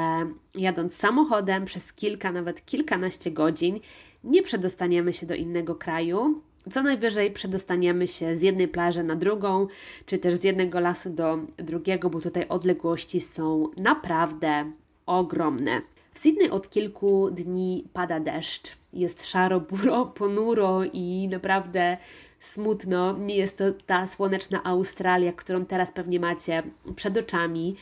jadąc 0.56 0.96
samochodem 0.96 1.66
przez 1.66 1.94
kilka, 1.94 2.32
nawet 2.32 2.66
kilkanaście 2.66 3.32
godzin, 3.32 3.80
nie 4.24 4.44
przedostaniemy 4.44 5.14
się 5.14 5.26
do 5.26 5.36
innego 5.36 5.76
kraju. 5.76 6.42
Co 6.72 6.84
najwyżej 6.84 7.32
przedostaniemy 7.32 8.08
się 8.08 8.38
z 8.38 8.42
jednej 8.42 8.68
plaży 8.68 9.04
na 9.04 9.16
drugą, 9.16 9.68
czy 10.06 10.18
też 10.18 10.36
z 10.36 10.44
jednego 10.44 10.80
lasu 10.80 11.10
do 11.10 11.40
drugiego, 11.58 12.10
bo 12.10 12.22
tutaj 12.22 12.46
odległości 12.50 13.22
są 13.22 13.70
naprawdę 13.78 14.72
ogromne. 15.06 15.82
W 16.16 16.20
Sydney 16.20 16.50
od 16.50 16.70
kilku 16.70 17.32
dni 17.32 17.88
pada 17.94 18.20
deszcz. 18.20 18.78
Jest 18.94 19.26
szaro, 19.26 19.60
buro, 19.60 20.06
ponuro 20.20 20.84
i 20.94 21.28
naprawdę 21.32 21.98
smutno. 22.40 23.18
Nie 23.18 23.36
jest 23.36 23.58
to 23.58 23.64
ta 23.86 24.08
słoneczna 24.08 24.64
Australia, 24.64 25.34
którą 25.34 25.66
teraz 25.66 25.92
pewnie 25.92 26.20
macie 26.20 26.64
przed 26.96 27.18
oczami. 27.18 27.76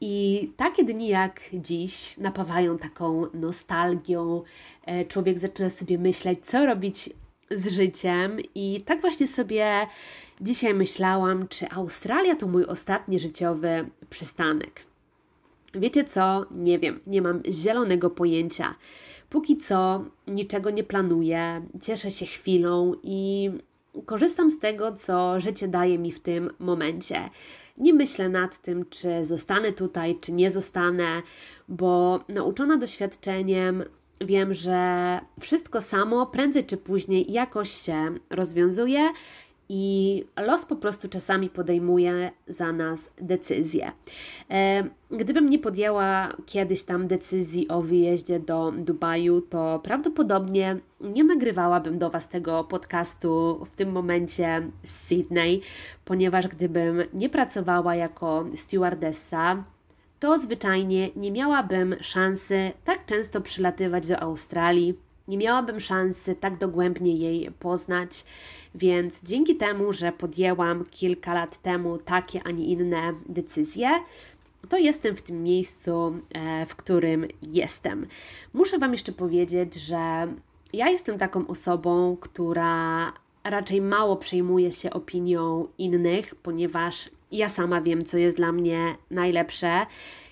I 0.00 0.52
takie 0.56 0.84
dni 0.84 1.08
jak 1.08 1.40
dziś 1.52 2.16
napawają 2.18 2.78
taką 2.78 3.26
nostalgią. 3.34 4.42
E, 4.86 5.04
człowiek 5.04 5.38
zaczyna 5.38 5.70
sobie 5.70 5.98
myśleć, 5.98 6.46
co 6.46 6.66
robić 6.66 7.10
z 7.50 7.68
życiem, 7.68 8.38
i 8.54 8.80
tak 8.84 9.00
właśnie 9.00 9.26
sobie 9.26 9.86
dzisiaj 10.40 10.74
myślałam, 10.74 11.48
czy 11.48 11.70
Australia 11.70 12.36
to 12.36 12.46
mój 12.46 12.64
ostatni 12.64 13.18
życiowy 13.18 13.90
przystanek. 14.10 14.89
Wiecie 15.74 16.04
co? 16.04 16.46
Nie 16.50 16.78
wiem, 16.78 17.00
nie 17.06 17.22
mam 17.22 17.42
zielonego 17.50 18.10
pojęcia. 18.10 18.74
Póki 19.30 19.56
co 19.56 20.04
niczego 20.26 20.70
nie 20.70 20.84
planuję, 20.84 21.62
cieszę 21.82 22.10
się 22.10 22.26
chwilą 22.26 22.94
i 23.02 23.50
korzystam 24.06 24.50
z 24.50 24.58
tego, 24.58 24.92
co 24.92 25.40
życie 25.40 25.68
daje 25.68 25.98
mi 25.98 26.12
w 26.12 26.20
tym 26.20 26.50
momencie. 26.58 27.30
Nie 27.78 27.94
myślę 27.94 28.28
nad 28.28 28.62
tym, 28.62 28.84
czy 28.90 29.24
zostanę 29.24 29.72
tutaj, 29.72 30.18
czy 30.20 30.32
nie 30.32 30.50
zostanę, 30.50 31.22
bo 31.68 32.20
nauczona 32.28 32.76
doświadczeniem 32.76 33.84
wiem, 34.20 34.54
że 34.54 35.20
wszystko 35.40 35.80
samo 35.80 36.26
prędzej 36.26 36.66
czy 36.66 36.76
później 36.76 37.32
jakoś 37.32 37.70
się 37.70 38.14
rozwiązuje 38.30 39.08
i 39.72 40.24
los 40.36 40.64
po 40.64 40.76
prostu 40.76 41.08
czasami 41.08 41.50
podejmuje 41.50 42.30
za 42.48 42.72
nas 42.72 43.10
decyzje. 43.20 43.92
E, 44.50 44.84
gdybym 45.10 45.48
nie 45.48 45.58
podjęła 45.58 46.28
kiedyś 46.46 46.82
tam 46.82 47.06
decyzji 47.06 47.68
o 47.68 47.82
wyjeździe 47.82 48.40
do 48.40 48.72
Dubaju, 48.76 49.40
to 49.40 49.80
prawdopodobnie 49.82 50.76
nie 51.00 51.24
nagrywałabym 51.24 51.98
do 51.98 52.10
Was 52.10 52.28
tego 52.28 52.64
podcastu 52.64 53.64
w 53.72 53.76
tym 53.76 53.92
momencie 53.92 54.70
z 54.82 54.90
Sydney, 54.90 55.60
ponieważ 56.04 56.48
gdybym 56.48 57.02
nie 57.14 57.28
pracowała 57.28 57.94
jako 57.94 58.44
stewardessa, 58.54 59.64
to 60.20 60.38
zwyczajnie 60.38 61.10
nie 61.16 61.32
miałabym 61.32 61.96
szansy 62.00 62.72
tak 62.84 63.06
często 63.06 63.40
przylatywać 63.40 64.06
do 64.06 64.20
Australii, 64.20 64.98
nie 65.30 65.38
miałabym 65.38 65.80
szansy 65.80 66.34
tak 66.34 66.58
dogłębnie 66.58 67.16
jej 67.16 67.50
poznać, 67.50 68.24
więc 68.74 69.20
dzięki 69.22 69.56
temu, 69.56 69.92
że 69.92 70.12
podjęłam 70.12 70.84
kilka 70.90 71.34
lat 71.34 71.62
temu 71.62 71.98
takie, 71.98 72.40
a 72.44 72.50
nie 72.50 72.66
inne 72.66 73.12
decyzje, 73.28 73.88
to 74.68 74.78
jestem 74.78 75.16
w 75.16 75.22
tym 75.22 75.42
miejscu, 75.42 76.14
e, 76.32 76.66
w 76.66 76.76
którym 76.76 77.26
jestem. 77.42 78.06
Muszę 78.52 78.78
Wam 78.78 78.92
jeszcze 78.92 79.12
powiedzieć, 79.12 79.74
że 79.74 80.26
ja 80.72 80.88
jestem 80.88 81.18
taką 81.18 81.46
osobą, 81.46 82.16
która 82.20 83.12
raczej 83.44 83.80
mało 83.80 84.16
przejmuje 84.16 84.72
się 84.72 84.90
opinią 84.90 85.66
innych, 85.78 86.34
ponieważ 86.34 87.10
ja 87.32 87.48
sama 87.48 87.80
wiem, 87.80 88.04
co 88.04 88.18
jest 88.18 88.36
dla 88.36 88.52
mnie 88.52 88.96
najlepsze. 89.10 89.86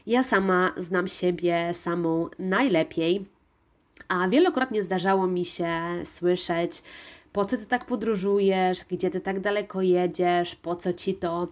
Ja 0.07 0.23
sama 0.23 0.73
znam 0.77 1.09
siebie 1.09 1.71
samą 1.75 2.29
najlepiej, 2.39 3.27
a 4.09 4.29
wielokrotnie 4.29 4.83
zdarzało 4.83 5.27
mi 5.27 5.45
się 5.45 5.71
słyszeć, 6.05 6.83
po 7.33 7.45
co 7.45 7.57
ty 7.57 7.67
tak 7.67 7.85
podróżujesz, 7.85 8.85
gdzie 8.91 9.11
ty 9.11 9.21
tak 9.21 9.41
daleko 9.41 9.83
jedziesz, 9.83 10.55
po 10.55 10.77
co 10.77 10.93
ci 10.93 11.15
to, 11.15 11.49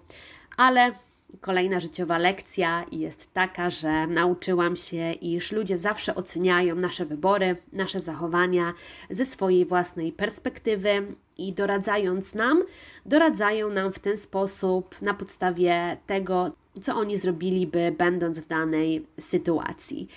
ale 0.57 0.93
kolejna 1.41 1.81
życiowa 1.81 2.19
lekcja 2.19 2.85
jest 2.93 3.33
taka, 3.33 3.71
że 3.71 4.07
nauczyłam 4.07 4.77
się, 4.77 5.13
iż 5.13 5.53
ludzie 5.53 5.79
zawsze 5.79 6.15
oceniają 6.15 6.77
nasze 6.77 7.05
wybory, 7.05 7.57
nasze 7.73 8.01
zachowania 8.01 8.73
ze 9.11 9.25
swojej 9.25 9.67
własnej 9.67 10.13
perspektywy 10.13 11.03
i 11.39 11.53
doradzając 11.53 12.35
nam, 12.35 12.63
doradzają 13.07 13.71
nam 13.71 13.93
w 13.93 13.99
ten 13.99 14.17
sposób 14.17 15.03
na 15.03 15.15
podstawie 15.15 15.97
tego, 16.07 16.51
co 16.81 16.97
oni 16.97 17.19
zrobiliby, 17.19 17.95
będąc 17.99 18.41
w 18.41 18.49
danej 18.49 19.07
sytuacji. 19.21 20.09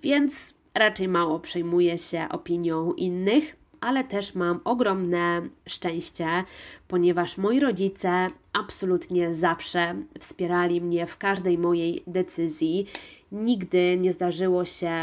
Więc 0.00 0.54
raczej 0.74 1.08
mało 1.08 1.40
przejmuję 1.40 1.98
się 1.98 2.26
opinią 2.30 2.92
innych 2.92 3.56
ale 3.84 4.04
też 4.04 4.34
mam 4.34 4.60
ogromne 4.64 5.42
szczęście, 5.68 6.26
ponieważ 6.88 7.38
moi 7.38 7.60
rodzice 7.60 8.26
absolutnie 8.52 9.34
zawsze 9.34 9.94
wspierali 10.20 10.80
mnie 10.80 11.06
w 11.06 11.16
każdej 11.18 11.58
mojej 11.58 12.02
decyzji. 12.06 12.86
Nigdy 13.32 13.98
nie 14.00 14.12
zdarzyło 14.12 14.64
się, 14.64 14.94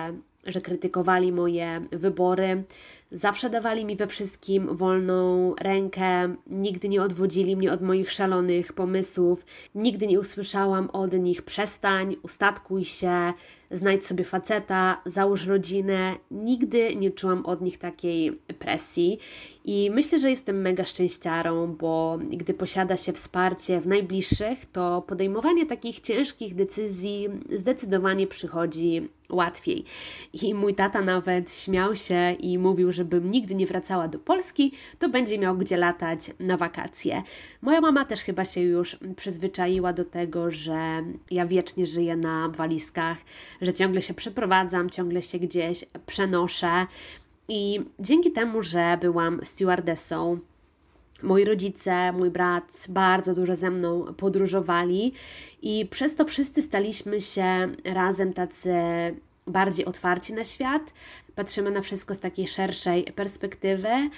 że 0.45 0.62
krytykowali 0.62 1.31
moje 1.31 1.81
wybory. 1.91 2.63
Zawsze 3.12 3.49
dawali 3.49 3.86
mi 3.86 3.95
we 3.95 4.07
wszystkim 4.07 4.75
wolną 4.75 5.55
rękę, 5.62 6.36
nigdy 6.47 6.89
nie 6.89 7.01
odwodzili 7.01 7.55
mnie 7.55 7.71
od 7.71 7.81
moich 7.81 8.12
szalonych 8.12 8.73
pomysłów, 8.73 9.45
nigdy 9.75 10.07
nie 10.07 10.19
usłyszałam 10.19 10.89
od 10.89 11.13
nich 11.13 11.41
przestań, 11.41 12.15
ustatkuj 12.23 12.86
się, 12.86 13.34
znajdź 13.71 14.05
sobie 14.05 14.23
faceta, 14.23 15.01
załóż 15.05 15.45
rodzinę. 15.45 16.15
Nigdy 16.31 16.95
nie 16.95 17.12
czułam 17.12 17.45
od 17.45 17.62
nich 17.62 17.77
takiej 17.77 18.31
presji 18.60 19.19
i 19.65 19.91
myślę, 19.93 20.19
że 20.19 20.30
jestem 20.30 20.62
mega 20.62 20.86
szczęściarą, 20.86 21.76
bo 21.76 22.19
gdy 22.32 22.54
posiada 22.54 22.97
się 22.97 23.13
wsparcie 23.13 23.82
w 23.82 23.88
najbliższych, 23.88 24.65
to 24.65 25.04
podejmowanie 25.08 25.65
takich 25.65 26.00
ciężkich 26.00 26.56
decyzji 26.56 27.30
zdecydowanie 27.56 28.28
przychodzi 28.28 29.10
łatwiej. 29.30 29.86
I 30.34 30.54
mój 30.54 30.76
tata 30.76 31.02
nawet 31.02 31.54
śmiał 31.54 31.95
się 31.95 32.32
i 32.39 32.58
mówił, 32.58 32.91
żebym 32.91 33.30
nigdy 33.30 33.56
nie 33.56 33.67
wracała 33.67 34.08
do 34.08 34.19
Polski, 34.19 34.71
to 35.00 35.10
będzie 35.10 35.39
miał 35.39 35.58
gdzie 35.58 35.78
latać 35.78 36.32
na 36.39 36.58
wakacje. 36.58 37.24
Moja 37.62 37.82
mama 37.82 38.06
też 38.06 38.21
chyba 38.21 38.45
się 38.45 38.62
już 38.62 38.97
przyzwyczaiła 39.15 39.93
do 39.93 40.06
tego, 40.06 40.52
że 40.52 41.04
ja 41.32 41.45
wiecznie 41.45 41.88
żyję 41.88 42.15
na 42.15 42.50
walizkach, 42.50 43.17
że 43.62 43.74
ciągle 43.74 44.02
się 44.02 44.13
przeprowadzam, 44.13 44.89
ciągle 44.89 45.21
się 45.21 45.39
gdzieś 45.39 45.86
przenoszę. 46.06 46.88
I 47.47 47.80
dzięki 47.99 48.32
temu, 48.32 48.63
że 48.63 48.97
byłam 49.01 49.39
stewardessą, 49.43 50.39
moi 51.23 51.45
rodzice, 51.45 52.12
mój 52.12 52.30
brat 52.30 52.86
bardzo 52.89 53.34
dużo 53.36 53.56
ze 53.56 53.69
mną 53.69 54.13
podróżowali 54.17 55.13
i 55.62 55.88
przez 55.91 56.15
to 56.15 56.25
wszyscy 56.25 56.62
staliśmy 56.62 57.21
się 57.21 57.45
razem 57.86 58.34
tacy 58.34 58.73
bardziej 59.47 59.86
otwarci 59.86 60.34
na 60.34 60.43
świat, 60.43 60.93
patrzymy 61.36 61.71
na 61.71 61.82
wszystko 61.82 62.15
z 62.15 62.19
takiej 62.19 62.47
szerszej 62.47 63.04
perspektywy. 63.04 63.89
E, 63.89 64.10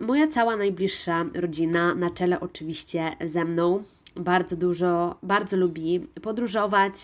moja 0.00 0.28
cała 0.28 0.56
najbliższa 0.56 1.24
rodzina, 1.34 1.94
na 1.94 2.10
czele 2.10 2.40
oczywiście 2.40 3.10
ze 3.26 3.44
mną, 3.44 3.82
bardzo 4.16 4.56
dużo, 4.56 5.16
bardzo 5.22 5.56
lubi 5.56 6.00
podróżować, 6.22 6.94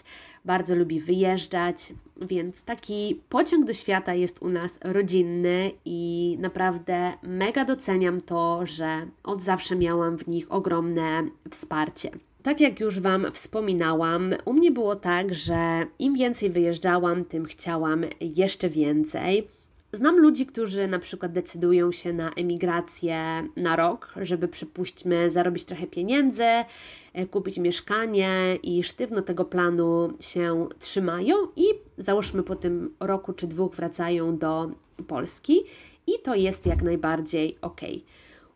bardzo 0.44 0.74
lubi 0.74 1.00
wyjeżdżać, 1.00 1.92
więc 2.20 2.64
taki 2.64 3.20
pociąg 3.28 3.64
do 3.64 3.72
świata 3.72 4.14
jest 4.14 4.42
u 4.42 4.48
nas 4.48 4.78
rodzinny 4.84 5.70
i 5.84 6.36
naprawdę 6.40 7.12
mega 7.22 7.64
doceniam 7.64 8.20
to, 8.20 8.66
że 8.66 9.06
od 9.24 9.42
zawsze 9.42 9.76
miałam 9.76 10.18
w 10.18 10.26
nich 10.26 10.52
ogromne 10.52 11.22
wsparcie. 11.50 12.10
Tak 12.42 12.60
jak 12.60 12.80
już 12.80 13.00
Wam 13.00 13.26
wspominałam, 13.32 14.34
u 14.44 14.52
mnie 14.52 14.70
było 14.70 14.96
tak, 14.96 15.34
że 15.34 15.86
im 15.98 16.14
więcej 16.14 16.50
wyjeżdżałam, 16.50 17.24
tym 17.24 17.44
chciałam 17.44 18.04
jeszcze 18.20 18.68
więcej. 18.68 19.48
Znam 19.96 20.18
ludzi, 20.18 20.46
którzy 20.46 20.88
na 20.88 20.98
przykład 20.98 21.32
decydują 21.32 21.92
się 21.92 22.12
na 22.12 22.30
emigrację 22.30 23.48
na 23.56 23.76
rok, 23.76 24.12
żeby 24.22 24.48
przypuśćmy 24.48 25.30
zarobić 25.30 25.64
trochę 25.64 25.86
pieniędzy, 25.86 26.44
e, 26.44 27.26
kupić 27.30 27.58
mieszkanie 27.58 28.58
i 28.62 28.82
sztywno 28.82 29.22
tego 29.22 29.44
planu 29.44 30.08
się 30.20 30.68
trzymają 30.78 31.34
i 31.56 31.64
załóżmy 31.98 32.42
po 32.42 32.56
tym 32.56 32.94
roku 33.00 33.32
czy 33.32 33.46
dwóch 33.46 33.74
wracają 33.74 34.38
do 34.38 34.70
Polski 35.08 35.62
i 36.06 36.12
to 36.24 36.34
jest 36.34 36.66
jak 36.66 36.82
najbardziej 36.82 37.58
ok. 37.60 37.80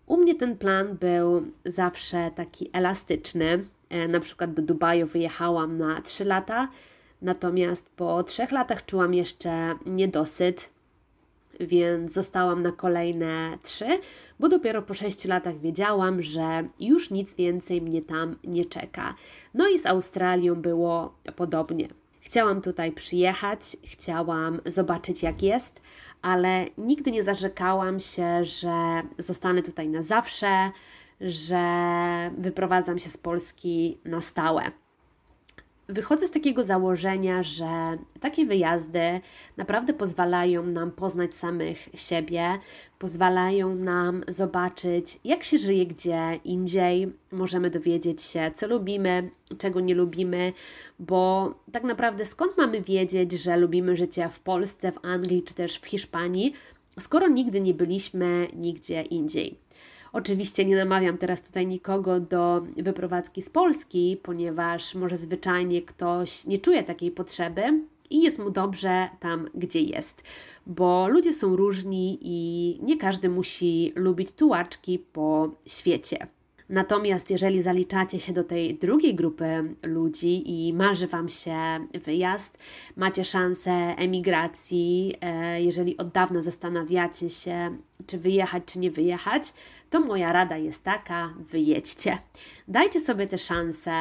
U 0.06 0.16
mnie 0.16 0.34
ten 0.34 0.58
plan 0.58 0.96
był 0.96 1.42
zawsze 1.64 2.30
taki 2.34 2.70
elastyczny. 2.72 3.64
E, 3.88 4.08
na 4.08 4.20
przykład 4.20 4.54
do 4.54 4.62
Dubaju 4.62 5.06
wyjechałam 5.06 5.78
na 5.78 6.02
3 6.02 6.24
lata, 6.24 6.68
natomiast 7.22 7.90
po 7.96 8.22
3 8.22 8.46
latach 8.50 8.84
czułam 8.84 9.14
jeszcze 9.14 9.74
niedosyt 9.86 10.79
więc 11.60 12.12
zostałam 12.12 12.62
na 12.62 12.72
kolejne 12.72 13.58
trzy, 13.62 13.86
bo 14.40 14.48
dopiero 14.48 14.82
po 14.82 14.94
sześciu 14.94 15.28
latach 15.28 15.58
wiedziałam, 15.58 16.22
że 16.22 16.68
już 16.80 17.10
nic 17.10 17.34
więcej 17.34 17.82
mnie 17.82 18.02
tam 18.02 18.36
nie 18.44 18.64
czeka. 18.64 19.14
No 19.54 19.68
i 19.68 19.78
z 19.78 19.86
Australią 19.86 20.54
było 20.54 21.14
podobnie. 21.36 21.88
Chciałam 22.20 22.60
tutaj 22.60 22.92
przyjechać, 22.92 23.76
chciałam 23.84 24.60
zobaczyć 24.66 25.22
jak 25.22 25.42
jest, 25.42 25.80
ale 26.22 26.64
nigdy 26.78 27.10
nie 27.10 27.22
zarzekałam 27.22 28.00
się, 28.00 28.44
że 28.44 29.02
zostanę 29.18 29.62
tutaj 29.62 29.88
na 29.88 30.02
zawsze, 30.02 30.70
że 31.20 31.60
wyprowadzam 32.38 32.98
się 32.98 33.10
z 33.10 33.16
Polski 33.18 33.98
na 34.04 34.20
stałe. 34.20 34.62
Wychodzę 35.90 36.26
z 36.26 36.30
takiego 36.30 36.64
założenia, 36.64 37.42
że 37.42 37.98
takie 38.20 38.46
wyjazdy 38.46 39.20
naprawdę 39.56 39.92
pozwalają 39.92 40.66
nam 40.66 40.90
poznać 40.90 41.36
samych 41.36 41.88
siebie, 41.94 42.58
pozwalają 42.98 43.74
nam 43.74 44.24
zobaczyć, 44.28 45.18
jak 45.24 45.44
się 45.44 45.58
żyje 45.58 45.86
gdzie 45.86 46.40
indziej. 46.44 47.12
Możemy 47.32 47.70
dowiedzieć 47.70 48.22
się, 48.22 48.50
co 48.54 48.66
lubimy, 48.66 49.30
czego 49.58 49.80
nie 49.80 49.94
lubimy, 49.94 50.52
bo 50.98 51.54
tak 51.72 51.82
naprawdę 51.82 52.26
skąd 52.26 52.58
mamy 52.58 52.80
wiedzieć, 52.80 53.32
że 53.32 53.56
lubimy 53.56 53.96
życie 53.96 54.28
w 54.28 54.40
Polsce, 54.40 54.92
w 54.92 55.04
Anglii 55.04 55.42
czy 55.42 55.54
też 55.54 55.78
w 55.78 55.86
Hiszpanii, 55.86 56.52
skoro 56.98 57.28
nigdy 57.28 57.60
nie 57.60 57.74
byliśmy 57.74 58.48
nigdzie 58.56 59.02
indziej. 59.02 59.58
Oczywiście 60.12 60.64
nie 60.64 60.76
namawiam 60.76 61.18
teraz 61.18 61.42
tutaj 61.42 61.66
nikogo 61.66 62.20
do 62.20 62.62
wyprowadzki 62.76 63.42
z 63.42 63.50
Polski, 63.50 64.20
ponieważ 64.22 64.94
może 64.94 65.16
zwyczajnie 65.16 65.82
ktoś 65.82 66.46
nie 66.46 66.58
czuje 66.58 66.82
takiej 66.82 67.10
potrzeby 67.10 67.62
i 68.10 68.22
jest 68.22 68.38
mu 68.38 68.50
dobrze 68.50 69.08
tam, 69.20 69.48
gdzie 69.54 69.80
jest, 69.80 70.22
bo 70.66 71.08
ludzie 71.08 71.32
są 71.32 71.56
różni 71.56 72.18
i 72.22 72.78
nie 72.82 72.96
każdy 72.96 73.28
musi 73.28 73.92
lubić 73.96 74.32
tułaczki 74.32 74.98
po 74.98 75.50
świecie. 75.66 76.26
Natomiast 76.70 77.30
jeżeli 77.30 77.62
zaliczacie 77.62 78.20
się 78.20 78.32
do 78.32 78.44
tej 78.44 78.74
drugiej 78.74 79.14
grupy 79.14 79.74
ludzi 79.82 80.68
i 80.68 80.72
marzy 80.72 81.06
Wam 81.06 81.28
się 81.28 81.56
wyjazd, 82.04 82.58
macie 82.96 83.24
szansę 83.24 83.70
emigracji, 83.96 85.14
e, 85.20 85.62
jeżeli 85.62 85.96
od 85.96 86.08
dawna 86.08 86.42
zastanawiacie 86.42 87.30
się, 87.30 87.76
czy 88.06 88.18
wyjechać, 88.18 88.62
czy 88.66 88.78
nie 88.78 88.90
wyjechać, 88.90 89.42
to 89.90 90.00
moja 90.00 90.32
rada 90.32 90.56
jest 90.56 90.84
taka: 90.84 91.34
wyjedźcie. 91.38 92.18
Dajcie 92.68 93.00
sobie 93.00 93.26
tę 93.26 93.38
szansę, 93.38 93.92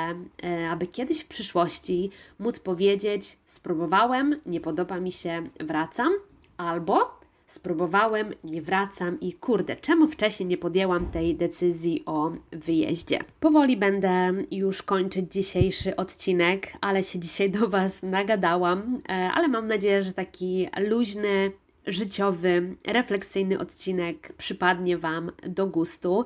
e, 0.43 0.69
aby 0.69 0.87
kiedyś 0.87 1.19
w 1.19 1.27
przyszłości 1.27 2.09
móc 2.39 2.59
powiedzieć: 2.59 3.37
spróbowałem, 3.45 4.41
nie 4.45 4.61
podoba 4.61 4.99
mi 4.99 5.11
się, 5.11 5.49
wracam, 5.59 6.13
albo 6.57 7.18
spróbowałem, 7.49 8.33
nie 8.43 8.61
wracam 8.61 9.19
i 9.19 9.33
kurde, 9.33 9.75
czemu 9.75 10.07
wcześniej 10.07 10.49
nie 10.49 10.57
podjęłam 10.57 11.11
tej 11.11 11.35
decyzji 11.35 12.03
o 12.05 12.31
wyjeździe? 12.51 13.19
Powoli 13.39 13.77
będę 13.77 14.33
już 14.51 14.83
kończyć 14.83 15.31
dzisiejszy 15.31 15.95
odcinek, 15.95 16.73
ale 16.81 17.03
się 17.03 17.19
dzisiaj 17.19 17.51
do 17.51 17.69
Was 17.69 18.03
nagadałam, 18.03 19.01
e, 19.09 19.13
ale 19.13 19.47
mam 19.47 19.67
nadzieję, 19.67 20.03
że 20.03 20.13
taki 20.13 20.67
luźny, 20.89 21.51
życiowy, 21.87 22.75
refleksyjny 22.87 23.59
odcinek 23.59 24.33
przypadnie 24.37 24.97
Wam 24.97 25.31
do 25.47 25.67
gustu. 25.67 26.25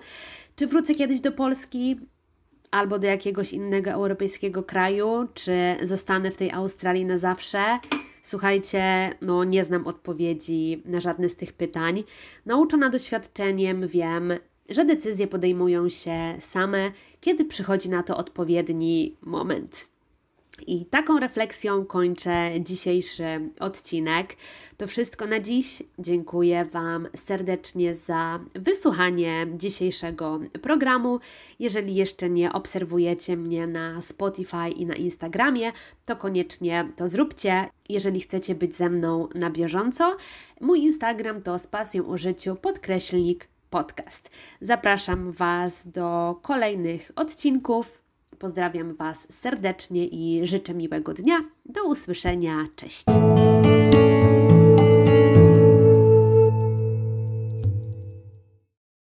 Czy 0.55 0.67
wrócę 0.67 0.95
kiedyś 0.95 1.21
do 1.21 1.31
Polski? 1.31 1.99
Albo 2.71 2.99
do 2.99 3.07
jakiegoś 3.07 3.53
innego 3.53 3.91
europejskiego 3.91 4.63
kraju, 4.63 5.27
czy 5.33 5.75
zostanę 5.83 6.31
w 6.31 6.37
tej 6.37 6.51
Australii 6.51 7.05
na 7.05 7.17
zawsze? 7.17 7.79
Słuchajcie, 8.23 9.09
no 9.21 9.43
nie 9.43 9.63
znam 9.63 9.87
odpowiedzi 9.87 10.81
na 10.85 11.01
żadne 11.01 11.29
z 11.29 11.35
tych 11.35 11.53
pytań. 11.53 12.03
Nauczona 12.45 12.89
doświadczeniem 12.89 13.87
wiem, 13.87 14.33
że 14.69 14.85
decyzje 14.85 15.27
podejmują 15.27 15.89
się 15.89 16.35
same, 16.39 16.91
kiedy 17.21 17.45
przychodzi 17.45 17.89
na 17.89 18.03
to 18.03 18.17
odpowiedni 18.17 19.17
moment. 19.21 19.92
I 20.67 20.85
taką 20.85 21.19
refleksją 21.19 21.85
kończę 21.85 22.51
dzisiejszy 22.59 23.23
odcinek. 23.59 24.35
To 24.77 24.87
wszystko 24.87 25.27
na 25.27 25.39
dziś. 25.39 25.83
Dziękuję 25.99 26.65
Wam 26.65 27.07
serdecznie 27.15 27.95
za 27.95 28.39
wysłuchanie 28.55 29.47
dzisiejszego 29.57 30.39
programu. 30.61 31.19
Jeżeli 31.59 31.95
jeszcze 31.95 32.29
nie 32.29 32.53
obserwujecie 32.53 33.37
mnie 33.37 33.67
na 33.67 34.01
Spotify 34.01 34.69
i 34.75 34.85
na 34.85 34.93
Instagramie, 34.93 35.71
to 36.05 36.15
koniecznie 36.15 36.87
to 36.95 37.07
zróbcie. 37.07 37.69
Jeżeli 37.89 38.19
chcecie 38.19 38.55
być 38.55 38.75
ze 38.75 38.89
mną 38.89 39.27
na 39.35 39.49
bieżąco, 39.49 40.17
mój 40.61 40.79
Instagram 40.79 41.41
to 41.41 41.59
z 41.59 41.67
pasją 41.67 42.07
o 42.07 42.17
życiu 42.17 42.55
podkreślnik 42.55 43.47
podcast. 43.69 44.29
Zapraszam 44.61 45.31
Was 45.31 45.87
do 45.87 46.39
kolejnych 46.41 47.11
odcinków. 47.15 48.02
Pozdrawiam 48.39 48.93
Was 48.93 49.27
serdecznie 49.33 50.07
i 50.07 50.47
życzę 50.47 50.73
miłego 50.73 51.13
dnia. 51.13 51.39
Do 51.65 51.83
usłyszenia. 51.83 52.63
Cześć. 52.75 53.05